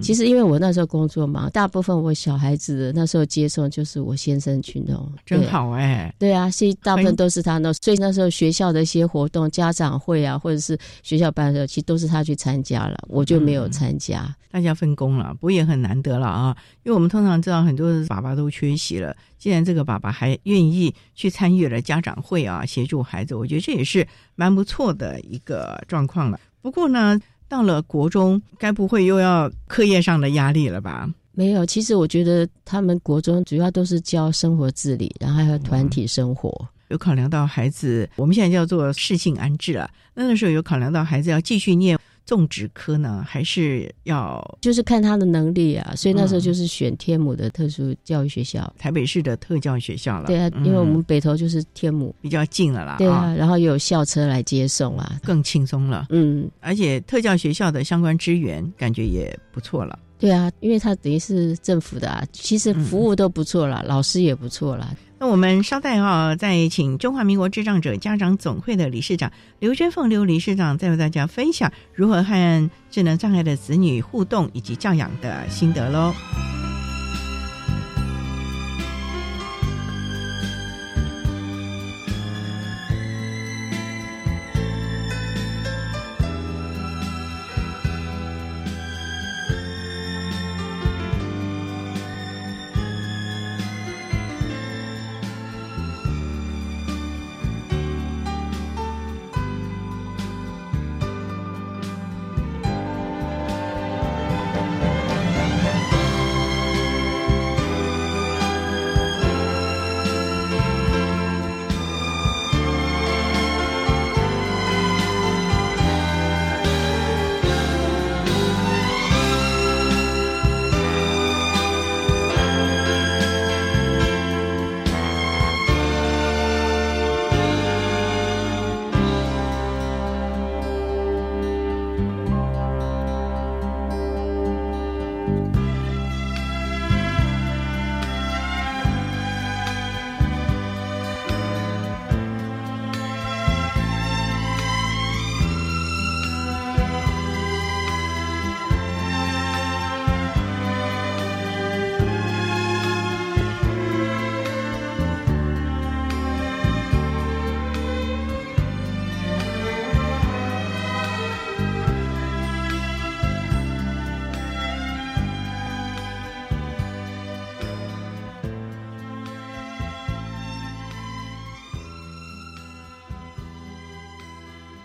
[0.00, 6.14] 其实因为我那时候工作忙，大部分我小孩子的那时候接送就是我先生去弄，真好哎。
[6.18, 14.34] 对啊，所以大部分都是他弄，所以那时候学校的一些活动、家长会啊，或者是学校办的时候，其实都是他去参加了，我就没有参加。
[14.50, 16.56] 大家分工了，不过也很难得了啊。
[16.84, 24.06] 因为我们通常知道很多爸爸都缺席了，既然这个爸爸还愿意去参与了家长会啊，协助孩子，我觉得这也是
[24.36, 26.38] 蛮不错的一个状况了。
[26.62, 27.20] 不过呢，
[27.54, 31.08] 到了国中，该不会又要课业上的压力了吧？
[31.30, 36.52] 没有，其实我觉得他们国中主要都是教生活自理，然后还有团体生活。
[36.88, 39.88] 有考量到孩子，我们现在叫做适性安置了。
[40.14, 48.72] 那个时候有考量到孩子要继续念种植科呢，还是要就是看他的能力啊，所以那时候嗯就是选天母的特殊教育学校。
[48.78, 50.26] 台北市的特教学校了？
[50.26, 52.96] 对啊，嗯因为我们北投就是天母，比较近了啦。
[52.98, 56.06] 对啊，然后又有校车来接送啊，更轻松了。
[56.10, 59.98] 嗯，而且特教学校的相关资源感觉也不错了。
[60.18, 64.94] 对啊，因为它等于是政府的啊，其实服务都不错啦，老师也不错啦。
[65.24, 76.12] 那我们稍待啊，再请中华民国智障者家长总会的理事长刘娟凤刘理事长，再为大家分享如何和智能障碍的子女互动以及教养的心得喽。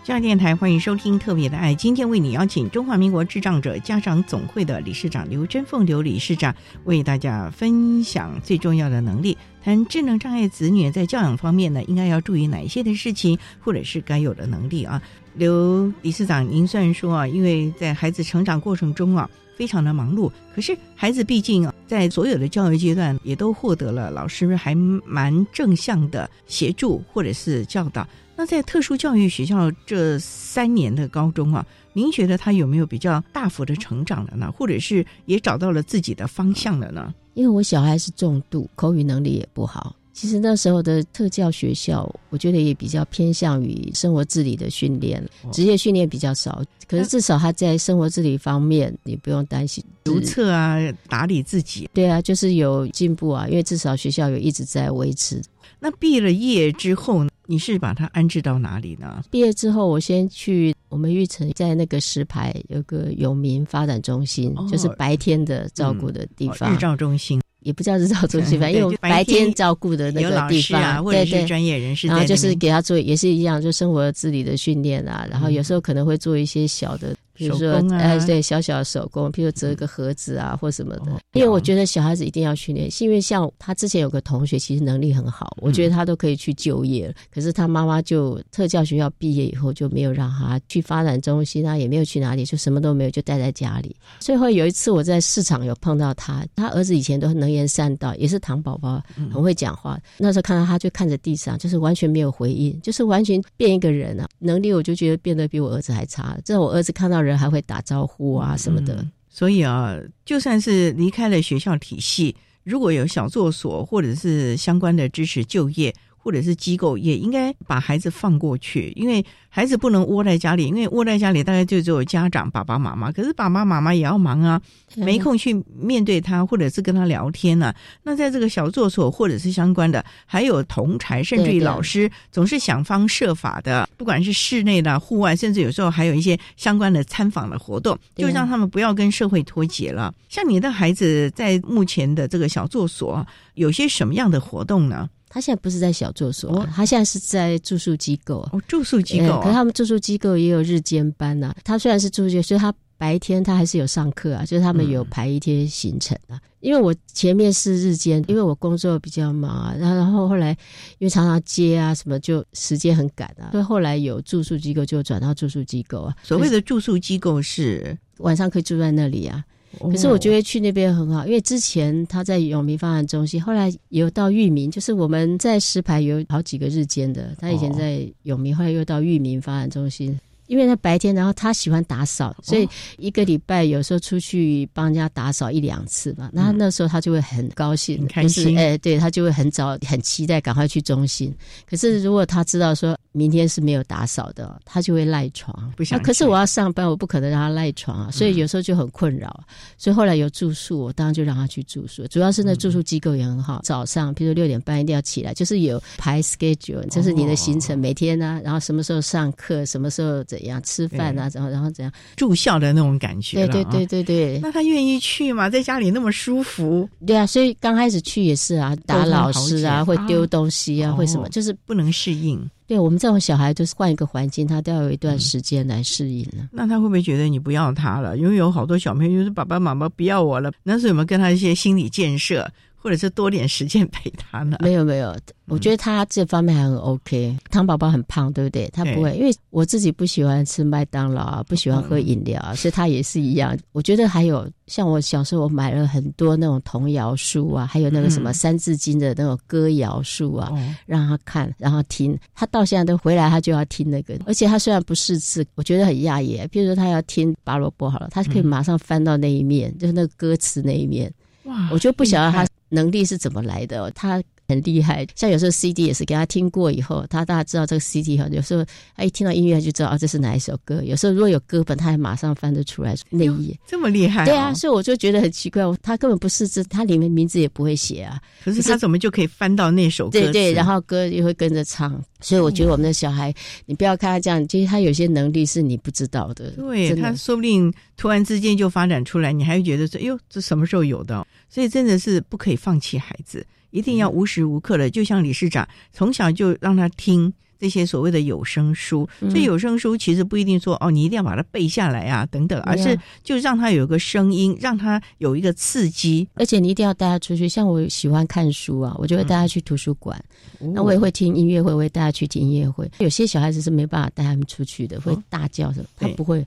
[0.10, 6.51] 中央电台欢迎收听《特别的爱》，今天为你邀请中华民国智障者家长总会的理事长刘真凤刘理事长
[6.86, 14.99] 为大家分享最重要的能力，谈智能障碍子女在教养方面呢，应该要注意哪一些的事情，或者是该有的能力啊。
[15.36, 28.07] 刘理事长，您虽然说啊，因为在孩子成长过程中啊，非常的忙碌，可是孩子毕竟啊在所有的教育阶段也都获得了老师还蛮正向的协助或者是教导。
[28.39, 34.49] 那在特殊教育学校这三年的高中啊，您觉得他有没有比较大幅的成长了呢？
[34.49, 37.13] 或者是也找到了自己的方向了呢？
[37.33, 39.93] 因为我小孩是重度，口语能力也不好。
[40.13, 45.21] 其实那时候的特教学校，我觉得也比较偏向于生活自理的训练，
[45.51, 46.63] 职业训练比较少。
[46.87, 50.77] 可是至少他在生活自理方面，你不用担心如厕啊，
[51.09, 51.89] 打理自己。
[51.93, 55.41] 对啊，就是有进步啊，因为至少学校有一直在维持。
[55.80, 59.23] 那毕了业之后，你是把他安置到哪里呢？
[59.32, 67.39] 毕业之后，我先去我们玉成，在那个石牌有个永民发展中心，就是白天的照顾的地方，日照中心。
[67.61, 77.13] 也不叫日照中心吧， 因为白天照顾的那个地方，或者是专业人士，然后就是给他做，也是一样，就生活自理的训练啊，然后有时候可能会做一些小的。
[77.39, 81.21] 比如说，哎，对，小小的手工，比如折个盒子啊，或什么的。
[81.31, 87.13] 因为我觉得小孩子一定要训练，是因为像他之前有个同学，其实能力很好，我觉得他都可以去就业了。
[87.33, 93.95] 可是他妈妈就特教学校毕业以后就没有让他去发展中心啊，也没有去哪里，就什么都没有，就待在家里。
[94.19, 99.97] 最后有一次我在市场有碰到他，他儿子以前都能言善道，也是糖宝宝，很会讲话。
[100.17, 106.37] 那时候看到他就看着地上，就是完全没有回应，就是完全变一个人啊，能力我就觉得变得比我儿子还差。
[106.43, 107.28] 这我儿子看到人。
[107.30, 115.95] 人还会打招呼啊什么的，所以啊，就算是离开了学校体系，如果有小作所或者是相关的支持就业。
[116.22, 124.61] 或者是机构也应该把孩子放过去，因为孩子不能窝在家里，因为窝在家里大概就只有家长爸爸妈妈，可是爸爸妈妈也要忙啊，
[124.95, 127.74] 没空去面对他，或者是跟他聊天呢。
[128.03, 140.13] 那在这个小作所或者是相关的，还有同才，甚至于老师，总是想方设法的，不管是室内的、户外，甚至有时候还有一些相关的参访的活动，就让他们不要跟社会脱节了。
[140.28, 145.09] 像你的孩子在目前的这个小作所，有些什么样的活动呢？
[145.30, 148.39] 他现在不是在小住所，他现在是在住宿机构。
[148.51, 151.55] 哦，住宿机构，可是他们住宿机构也有日间班呐。
[151.63, 156.41] 他虽然是住宿，所以他白天他还是有上课啊，就是他们有排一天行程啊。
[156.59, 160.49] 因为我前面是日间，因为我工作比较忙啊，然后然后后来
[160.97, 166.15] 因为常常接啊什么，就时间很赶啊，所以后来有住宿机构就转到住宿机构啊。
[166.23, 169.41] 所谓的住宿机构是晚上可以住在那里啊。
[169.80, 177.36] 可是我觉得去那边很好，因为之前他在永明发展中心，后来有到裕民，就是我们在石牌有好几个日间的。
[177.39, 180.19] 他以前在永明，后来又到裕民发展中心。
[180.47, 182.67] 因为他白天，然后他喜欢打扫，所以
[182.97, 186.27] 一个礼拜有时候出去帮人家打扫一两次嘛。
[186.34, 188.57] 那那时候他就会很高兴，开心。
[188.57, 191.32] 哎，对他就会很早很期待赶快去中心。
[191.69, 195.74] 可是如果他知道说明天是没有打扫的，他就会赖床。
[195.76, 196.01] 不想。
[196.01, 198.12] 可是我要上班，我不可能让他赖床啊。
[198.12, 199.43] 所以有时候就很困扰。
[199.78, 202.05] 所以后来有住宿，我当然就让他去住宿。
[202.07, 214.39] 主要是那住宿机构也很好，早上比如六点半一定要起来，就是有排 schedule，就是你的行程每天呢，然后什么时候上课，什么时候怎样吃饭啊，然后然后怎样住校的那种感觉，对对对对对。
[214.39, 215.49] 那他愿意去吗？
[215.49, 217.26] 在家里那么舒服，对啊。
[217.26, 222.39] 所以刚开始去也是啊，打老师啊，会丢东西啊，会什么，就是不能适应。
[222.70, 226.47] 对我们这种小孩，就是换一个环境，他都要有一段时间来适应了。
[226.51, 228.15] 那他会不会觉得你不要他了？
[228.15, 230.51] 因为有好多小朋友就是爸爸妈妈不要我了。
[230.61, 232.47] 那时候有没有跟他一些心理建设？
[232.82, 234.57] 或者是多点时间陪他呢？
[234.61, 235.15] 没有没有，
[235.47, 237.38] 我觉得他这方面还很 OK。
[237.51, 238.69] 糖宝宝很胖，对不对？
[238.73, 243.57] 他不会，因为我自己不喜欢吃麦当劳啊，不喜欢喝饮料啊，所以他也是一样。
[243.73, 250.51] 我觉得还有像我小时候，我买了很多那种童谣书啊，还有那个什么三字经的那种歌谣书啊，
[250.86, 252.17] 让他看，然后听。
[252.34, 254.17] 他到现在都回来，他就要听那个。
[254.25, 256.39] 而且他虽然不识字，我觉得很讶异。
[256.49, 261.11] 比如说他要听拔萝卜好了，他可以马上翻到那一面，就是那个歌词那一面。
[261.43, 261.69] 哇！
[261.71, 262.47] 我就不晓得他。
[262.70, 263.91] 能力是怎么来的？
[263.91, 264.22] 他。
[264.49, 268.65] 很厉害，像有时候 CD 也是给他听过以后，他大家知道这个 CD 哈，有时候
[268.95, 270.82] 他一听到音乐就知道啊，这是哪一首歌。
[270.84, 274.26] 有时候如果有歌本，他还马上翻得出来那一页，这么厉害。
[274.26, 278.20] 对啊，所以我就觉得很奇怪，他根本不是这，他里面名字也不会写啊。
[278.43, 280.20] 可是他怎么就可以翻到那首歌？
[280.20, 282.03] 对对，然后歌也会跟着唱。
[282.20, 283.32] 所以我觉得我们的小孩，
[283.67, 286.49] 你不要看他这样，其实他有些能力是你不知道的。
[286.53, 291.24] 对他说不定突然之间就发展出来，你还会觉得说，哟，这什么时候有的？
[291.50, 293.45] 所以真的是不可以放弃孩子。
[293.72, 299.08] 一定要无时无刻的，就像理事长从小就让他听，这些所谓的有声书。
[299.30, 306.28] 所以有声书其实不一定说哦，你一定要把它背下来啊，等等，而是就让他有一个声音，让他有一个刺激。
[306.34, 310.18] 而且你一定要带他出去，像我喜欢看书啊，我就会带他去图书馆。
[310.58, 312.89] 哦那我也会听音乐会，我会带他去听音乐会。
[312.97, 316.43] 有些小孩子是没办法带他们出去的，会大叫什么，他不会。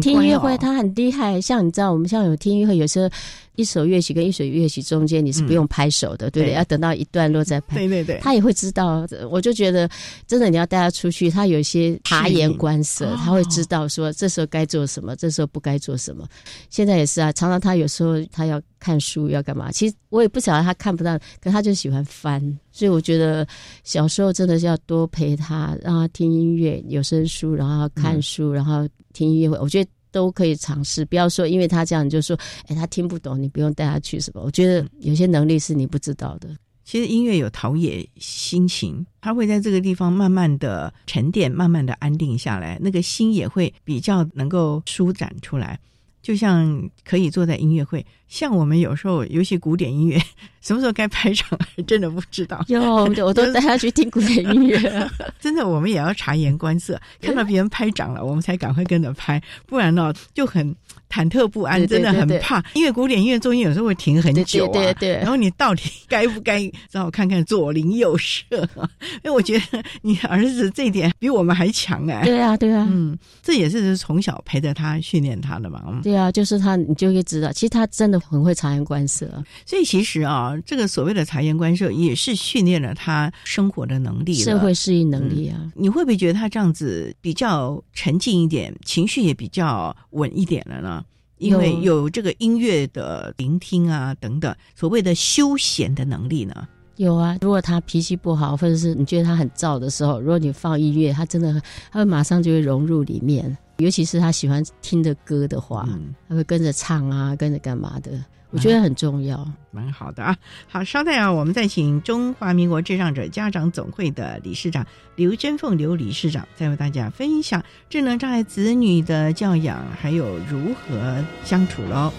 [0.00, 1.40] 听音乐会，哦他很厉害。
[1.40, 3.08] 像你知道，我们像有听音乐会，有时候
[3.56, 6.52] 一首乐曲跟一首乐曲中间你是不用拍手的，对不对？
[6.52, 7.76] 对要等到一段落再拍。
[7.76, 9.06] 对对对，他也会知道。
[9.30, 9.88] 我就觉得，
[10.26, 16.26] 真的你要带他出去，他有一些察言观色，他会知道说这时候该做什么，这时候不该做什么。
[16.70, 22.58] 现在也是啊，常常他有时候他要看书要干嘛，其实我也不晓得他看不到，可他就喜欢翻。
[22.76, 23.46] 所以我觉得
[23.82, 29.58] 小时候真的是要多陪他，让他听音乐、有声书，然后看书，然后听音乐会。
[29.58, 29.90] 我觉得。
[30.12, 32.34] 都可以尝试，不要说因为他这样就说，
[32.68, 34.40] 哎，他听不懂，你不用带他去什么。
[34.40, 36.48] 我觉得有些能力是你不知道的。
[36.86, 45.78] 其实音乐有陶冶心情，它会在这个地方慢慢的沉淀，慢慢的安定下来，那个心也会比较能够舒展出来。
[46.22, 50.20] 就像可以坐在音乐会，像我们有时候，尤其古典音乐，
[50.60, 51.46] 什么时候该拍掌，
[51.76, 52.64] 还 真的不知道。
[52.68, 52.80] 有，
[53.24, 55.10] 我都 带他去听古典音乐。
[55.40, 60.74] 真的，我们也要察言观色，看到别人拍掌了，我们才赶快跟着拍，不然呢就很
[61.08, 62.62] 忐忑不安，真的很怕。
[62.74, 65.10] 因为古典音乐中间有时候会停很久啊，对对。
[65.18, 66.60] 然后你到底该不该
[66.90, 68.44] 让我看看左邻右舍？
[68.50, 72.24] 因为我觉得你儿子这一点比我们还强哎。
[72.24, 75.82] 对啊，对啊，嗯，这也是从小陪着他训练他的嘛。
[75.86, 79.28] 嗯对啊，就是他，你就会知道，其实他真的很会察言观色。
[79.64, 85.58] 所以其实啊，这个所谓的察言观色，也是训练了他生活的能力、社会适应能力啊。
[85.60, 91.04] 嗯、你会不会觉得他这样子比较沉静一点，情绪也比较稳一点了呢？
[91.38, 96.66] 因为有这个音乐的聆听啊，等等，所谓的休闲的能力呢？
[96.96, 101.60] 有啊，如果他脾气不好，或者是你觉得他很燥的时候，如果你放音乐，他真的
[101.90, 103.54] 他会马上就会融入里面。
[103.78, 108.12] 尤其是他喜欢听的歌的话，嗯、他会跟着唱啊，跟着干嘛的，
[108.50, 110.36] 我觉得很重要，蛮好的啊。
[110.68, 122.12] 好，稍待啊，我们再请中华民国智障者家长总会的理事长刘珍凤刘理事长，再为大家分享智能障碍子女的教养，还有如何相处喽。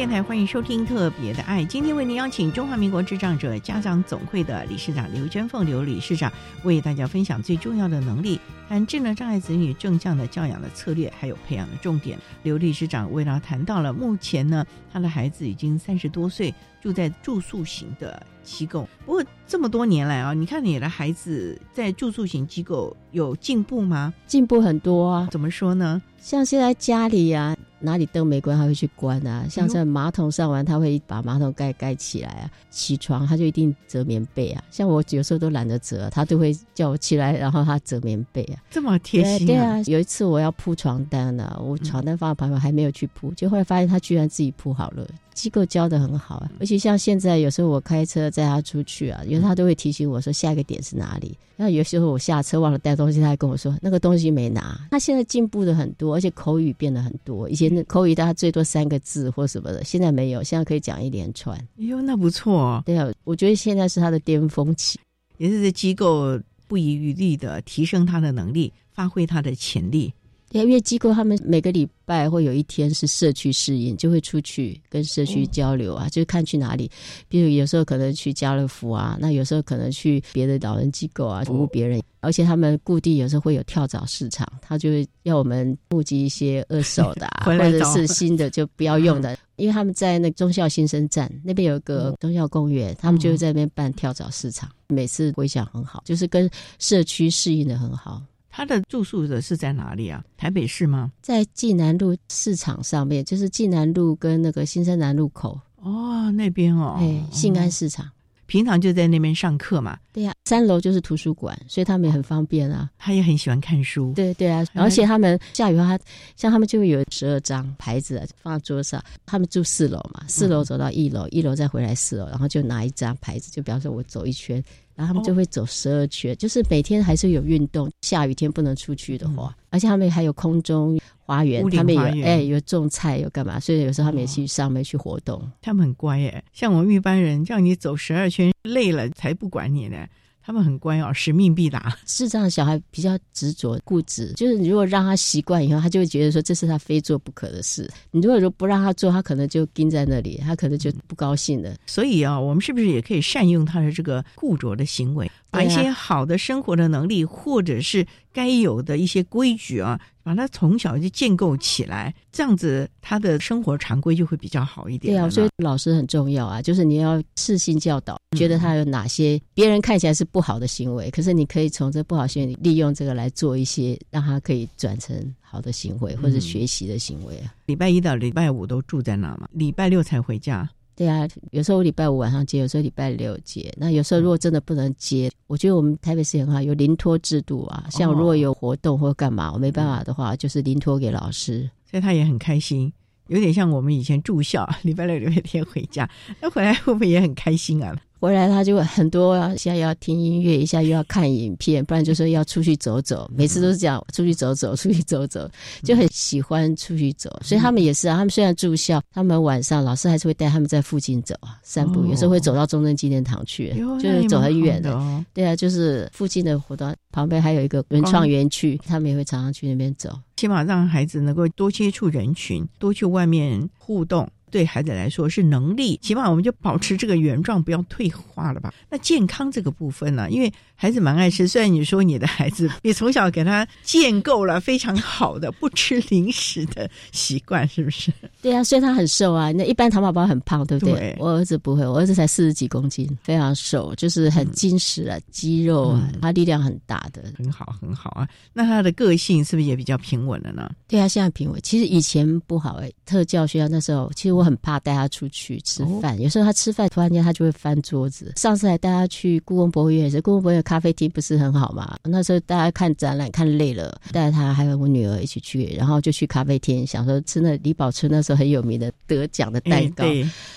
[0.00, 6.32] 电台欢迎收听《特别的爱》，今天为您邀请中华民国智障者家长总会的理事长刘珍凤刘理事长，
[6.62, 12.18] 为大家分享最重要的能力，谈智能障碍子女正向的教养的策略，还有培养的重点。
[12.44, 18.88] 刘理事长为了谈到了目前呢，他的孩子已经三十多岁，住在住宿型的机构。
[19.04, 24.14] 不过这么多年来啊，你看你的孩子在住宿型机构有进步吗？
[24.26, 25.28] 进步很多啊。
[25.30, 26.00] 怎么说呢？
[26.18, 27.56] 像现在家里呀、啊。
[27.80, 29.46] 哪里灯没关，他会去关啊。
[29.48, 32.50] 像在马桶上完，他会把马桶盖盖起来啊。
[32.70, 34.62] 起床他就一定折棉被啊。
[34.70, 38.62] 像我有时候都懒得折，他都会叫我起来，然后他折棉被啊。
[38.70, 39.46] 这么贴心、啊对？
[39.46, 45.06] 对啊，有一次我要铺床单呢、啊，我床单放在旁边还没有去铺，就后来发现他居然自己铺好了。
[45.32, 51.38] 机构教的很好啊，而且像现在有时候我开车载他出去啊，因为他都会提醒我说下一个点是哪里。
[51.56, 54.78] 然后有时候我下车忘了带东西，他还跟我说那个东西没拿。
[54.90, 57.48] 他现在进步的很多，而且口语变得很多。
[57.48, 61.56] 以前的口语大家最多三个字或什么的，现在没有，现在可以讲一连串。
[61.58, 62.82] 哎呦，那不错、哦。
[62.84, 64.98] 对啊，我觉得现在是他的巅峰期，
[65.38, 70.12] 也是这机构不遗余力的提升他的能力，发挥他的潜力。
[70.50, 76.90] 对，因为机构他们每个礼拜会有一天是社区适应，就会出去跟社区交流啊，就看去哪里。
[77.28, 82.02] 比如有时候可能去家乐福啊，那有时候可能去别的老人机构啊，服务别人。
[82.22, 98.22] 而且他们固定有时候会有跳蚤市场，他就会要我们募集一些二手的， 啊或者是新的就不要用的， 因为他们在那中校新生站那边有一个中校公园，他们就会在那边办跳蚤市场，每次回响很好，就是跟社区适应的很好。
[98.50, 100.22] 他的住宿的是在哪里啊？
[100.36, 101.10] 台北市吗？
[101.22, 108.06] 在济南路市场上面，就是济南路跟那个新生南路口哦，那边哦，哎，信安市场，
[108.50, 109.96] 平常就在那边上课嘛。
[110.12, 112.90] 对呀，三楼就是图书馆，所以他们也很方便啊。
[112.98, 114.12] 他也很喜欢看书。
[114.16, 115.96] 对对啊，而且他们下雨后，他
[116.34, 119.00] 像他们就会有十二张牌子放在桌上。
[119.24, 124.60] 他们住四楼嘛，四楼走到一楼，一楼再回来四楼，然后就拿一张牌子，就比方说我走一圈。
[124.96, 127.88] 然后他们就会走十二圈，就是每天还是有运动。
[128.02, 131.00] 下雨天不能出去的话，而且他们还有空中
[131.30, 135.40] 花园，他们有哎有种菜有干嘛，所以有时候他们也去上面去活动。
[135.62, 139.96] 他们很乖耶，像我们一般人叫你走十二圈，累了才不管你呢。
[140.42, 141.96] 他们很乖哦，使命必达。
[142.06, 147.88] 是这样，小孩比较执着固执，就是你如果让他习惯以后，他就会觉得说这是他非做不可的事。
[148.10, 151.76] 你如果说不让他做，他可能就盯在那里，他可能就不高兴了。
[151.86, 160.00] 所以啊，我们是不是也可以善用他的这个固着的行为，把一些好的生活的能力，或者是该有的一些规矩啊？
[160.22, 165.14] 把他从小就建构起来，这样子他的生活常规就会比较好一点。
[165.14, 177.54] 对啊，所以老师很重要啊，就是你要细心教导，觉得他有哪些别人看起来是不好的行为，可是你可以从这不好行为利用这个来做一些，让他可以转成好的行为或者学习的行为啊。
[177.66, 180.68] 礼拜一到礼拜五都住在那嘛，礼拜六才回家。
[181.00, 183.72] 对啊，有时候我礼拜五晚上接，有时候礼拜六接。
[183.78, 187.86] 那有时候如果真的不能接，我觉得我们台北市很好，有临托制度啊。
[187.90, 192.92] 像如果有活动或干嘛，我没办法的话，就是临托给老师，所以他也很开心。
[193.28, 196.06] 有点像我们以前住校，礼拜六、礼拜天回家，
[196.38, 197.96] 那回来会不会也很开心啊？
[198.20, 203.28] 回来他就很多，现在要听音乐，一下又要看影片，不然就说要出去走走。
[203.34, 205.50] 每次都是这样，出去走走，出去走走，
[205.82, 207.34] 就很喜欢出去走。
[207.42, 212.04] 所以他们也是啊，他们虽然住校，他们晚上老师还是会带他们在附近走啊，散步。
[212.04, 215.24] 有时候会走到中正纪念堂去，就是走很远的。
[215.32, 220.10] 对啊，就是附近的活动，旁边还有一个文创园区，他们也会常常去那边走。
[220.36, 224.28] 起码让孩子能够多接触人群，多去外面互动。
[224.50, 228.72] 对孩子来说是能力，起码我们就保持这个原状，不要退化了吧？
[228.88, 230.30] 那健康这个部分呢？
[230.30, 238.12] 因为孩子蛮爱吃，虽然你说你的孩子，你从小给他建构了非常好的不吃零食的习惯，是不是？
[238.42, 239.52] 对啊，所以他很瘦啊。
[239.52, 241.14] 那一般糖宝宝很胖，对不对？
[241.18, 248.28] 我儿子不会，我儿子才四十几公斤，非常瘦，就是很精实啊，肌肉啊，他力量很大的，很好，很好啊。
[248.52, 250.70] 那他的个性是不是也比较平稳了呢？
[250.88, 251.60] 对啊，现在平稳。
[251.62, 254.40] 其实以前不好哎，特教学校那时候，其实我。
[254.50, 258.32] 很怕带他出去吃饭，有时候他吃饭突然间他就会翻桌子。
[258.36, 261.96] 上次还带他去故宫博物院，是故宫博物院咖啡厅不是很好嘛？
[262.02, 270.04] 那时候大家看展览看累了，带他还有我女儿一起去，然后就去咖啡厅，想说吃那李宝春那时候很有名的得奖的蛋糕，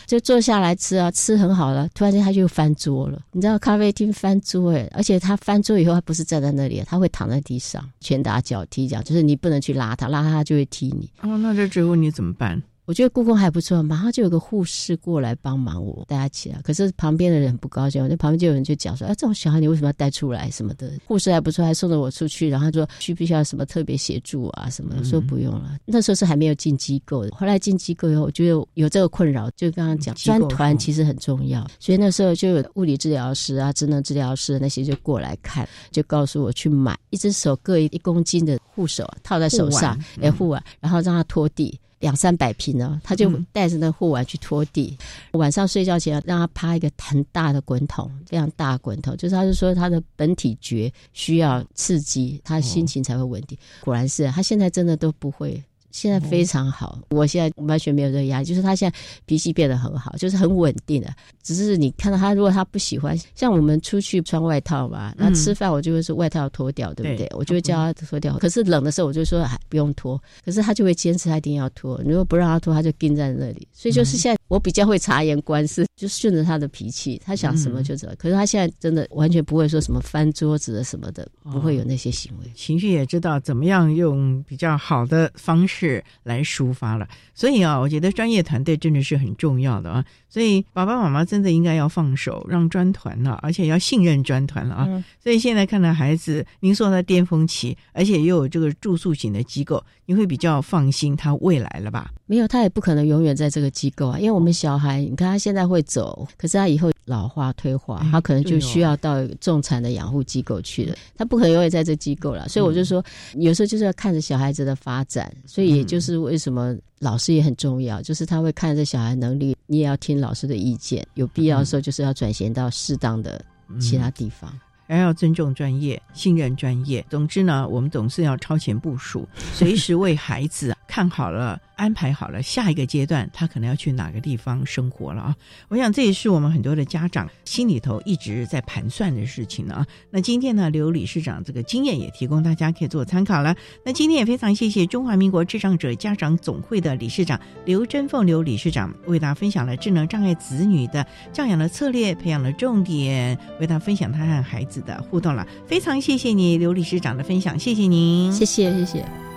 [0.07, 1.87] 就坐下来吃啊，吃很好了。
[1.93, 11.07] 突然间他就翻桌了，你知道咖啡厅翻桌哎，而且他翻桌以后他不是站在那里，他会躺在地上，拳打脚踢，这样就是你不能去拉他，拉他就会踢你。
[11.21, 12.42] 哦，那这之后你怎么办？
[12.85, 16.59] 我觉得故宫还不错，马上就有个护士过来帮忙我带他起来。
[16.61, 25.01] 可是旁边的人不高兴，那旁边就有人就讲说：“哎，这种小孩你为什么要带出来什么的？”护士还不错，还送着我出去，然后说需不需要什么特别协助啊什么？
[25.01, 25.77] 说不用了。
[25.85, 41.79] 那时候是还没有进机构的，后来进机构以后，我觉得有这个困扰，就刚刚讲专团其实很重要，所以那时候就有物理治疗师啊、智能治疗师那些就过来看，就告诉我去买一只手各一公斤的护手套在手上，哎护腕，然后让他拖地。
[42.03, 44.97] 两三百平呢，他就带着那护腕去拖地。
[45.31, 53.57] 晚上睡觉前让他趴一个很大的滚筒，非常大滚筒，就是他就说他的本体觉需要刺激，他心情才会稳定。
[53.79, 55.63] 果然是他现在真的都不会。
[55.93, 61.09] 现在非常好，我现在完全没有这个压力，就是他现在脾气变得很好，就是很稳定的。
[61.43, 67.29] 只是你看到他，如果他不喜欢，像我们出去穿外套嘛，那吃饭我就会说外套脱掉，对不对？
[67.37, 68.35] 我就会叫他脱掉。
[68.39, 72.01] 可是冷的时候我就说还不用脱，可是他就会坚持他一定要脱。
[72.03, 73.67] 如果不让他脱，他就盯在那里。
[73.71, 78.15] 所以就是现在我比较会察言观色，就顺着他的脾气，他想什么就怎么。
[78.15, 82.51] 可是他现在真的完全不会说什么翻桌子的什么的，不会有那些行为。
[82.53, 87.07] 情绪也知道怎么样用比较好的方式来抒发了。
[87.33, 90.05] 所以啊，我觉得专业团队真的是很重要的啊。
[90.29, 95.03] 所以爸爸妈妈真的应该要放手，让专团了，而且要信任专团了啊。
[95.21, 102.11] 所以现在看到孩子，您说他巅峰期，而且又有这个住宿型的机构，你会比较放心他未来了吧？
[102.25, 112.47] 没有，他也不可能永远在这个机构啊，因为我们小孩，你看他现在会走，可是他以后老化退化，他可能就需要到重产的养护机构去了，他不可能永远在这机构了。
[112.49, 113.03] 所以我就说，
[113.35, 123.43] 有时候就是要看着小孩子的发展，所以也就是为什么老师也很重要，就是他会看着小孩能力，你也要听老师的意见，有必要的时候就是要转衔到适当的
[123.79, 124.51] 其他地方。
[124.88, 127.05] 还要尊重专业，信任专业。
[127.09, 131.59] 总之呢，我们总是要超前部署，随时为孩子看好了。
[131.84, 135.36] 安排好了下一个阶段，他可能要去哪个地方生活了啊？
[135.67, 139.86] 我想这也是我们很多的家长心里头一直在盘算的事情呢。
[140.09, 143.53] 那今天呢，刘理事长这个经验也提供大家可以做参考了。
[143.84, 155.45] 那今天也非常谢谢中华民国智障者家长总会的理事长刘真凤刘理事长为大家分享了智能障碍子女的教养的策略、培养的重点，为大家分享他和孩子的互动了。
[155.67, 159.32] 非常谢谢你刘理事长的分享，谢谢您，谢谢谢谢。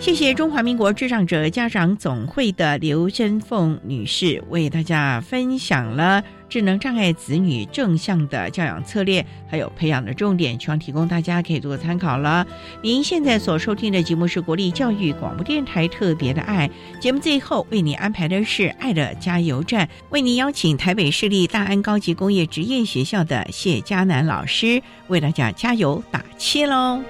[0.00, 12.46] 谢谢中华民国智障者家长总会的刘珍凤女士为大家分享了智能障碍子女正向的教养策略，还有培养的重点，希望提供大家可以做个参考了。
[12.82, 27.00] 您现在所收听的节目是国立教育广播电台特别的爱节目，最后为您安排的是爱的加油站，为您邀请台北市立大安高级工业职业学校的谢佳楠老师为大家加油打气喽。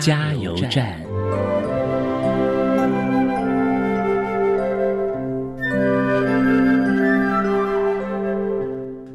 [0.00, 0.98] 加油站。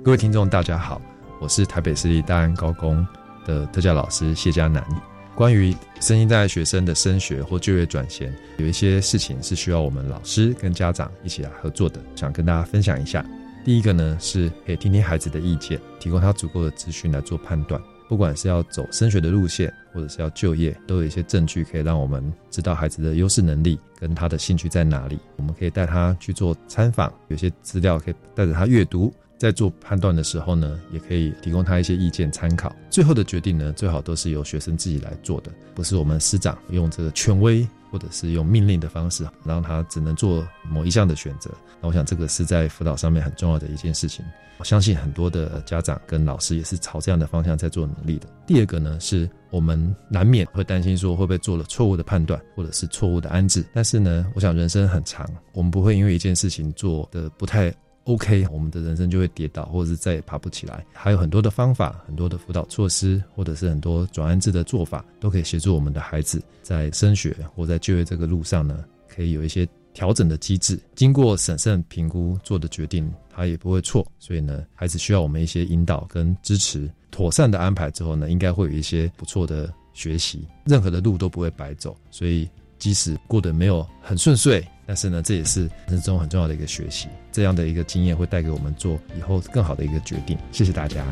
[0.03, 1.01] 各位听众，大家好，
[1.41, 3.05] 我是台北市立大安高工
[3.45, 4.85] 的特教老师谢家南。
[5.33, 13.25] 关于身心障碍学生的升学或就业转衔，有一些事情是需要我们老师跟家长一起来合作的，想跟大家分享一下。
[13.65, 17.81] 第一个呢，是可以听听孩子的意见，提供他足够的资讯来做判断。
[18.07, 25.19] 不管是要走升学的路线，或者是要就业，都有一些证据可以让我们知道孩子的优势能力跟他的兴趣在哪里。
[25.35, 32.73] 我们可以带他去做参访，有些资料可以带着他阅读，在做判断的时候呢，也可以提供他一些意见参考。
[32.89, 41.49] 最后的决定呢，最好都是由学生自己来做的，不是我们师长用这个权威或者是用命令的方式，让他只能做某一项的选择。
[41.81, 44.25] 那我想这个是在辅导上面很重要的一件事情。
[44.59, 48.27] 我相信很多的家长跟老师也是朝这样的方向在做努力的。
[48.47, 53.63] 第二个呢，是我们难免会担心说会不会做了错误的判断，或者是错误的安置。
[53.71, 57.71] 但是呢，我想人生很长，我们不会因为一件事情做的不太
[58.07, 60.85] OK，我们的人生就会跌倒，或者是再也爬不起来。
[60.93, 69.67] 还有很多的方法，很多的辅导措施，或者是很多转安置的做法，都可以协助我们的孩子在升学或在就业这个路上呢，可以有一些。
[69.93, 74.05] 调整的机制，经过审慎评估做的决定，他也不会错。
[74.19, 80.47] 所以呢，孩子需要我们一些引导跟支持，妥善的安排之后呢，应该会有一些不错的学习。
[80.65, 82.47] 任何的路都不会白走，所以
[82.77, 87.07] 即使过得没有很顺遂，但是呢，这也是人生中很重要的一个学习。
[87.31, 90.37] 这样的一个经验会带给我们做以后更好的一个决定。
[90.51, 91.05] 谢谢大家。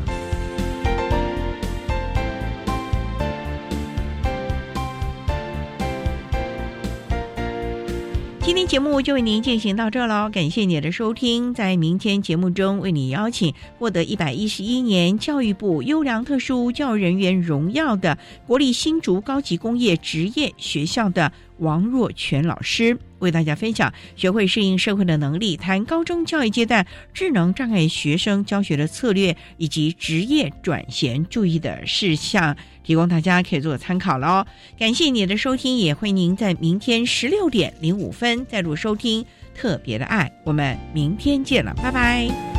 [8.46, 11.52] 今天节目就为您进行到这了，感谢你的收听。
[11.52, 18.16] 在明天节目中，为你邀请获得一百一十一年教育部优良特殊教育人员荣耀的
[18.46, 32.56] 国立新竹高级工业职业学校的王若泉老师，为大家分享学会适应社会的能力，谈高中教育阶段智能障碍学生教学的策略以及职业转衔注意的事项。
[32.84, 34.46] 提供大家可以做参考了哦，
[34.78, 39.24] 感谢你的收听，也欢迎您在明天十六点零五分再度收听
[39.56, 42.55] 特别的爱，我们明天见了，拜拜。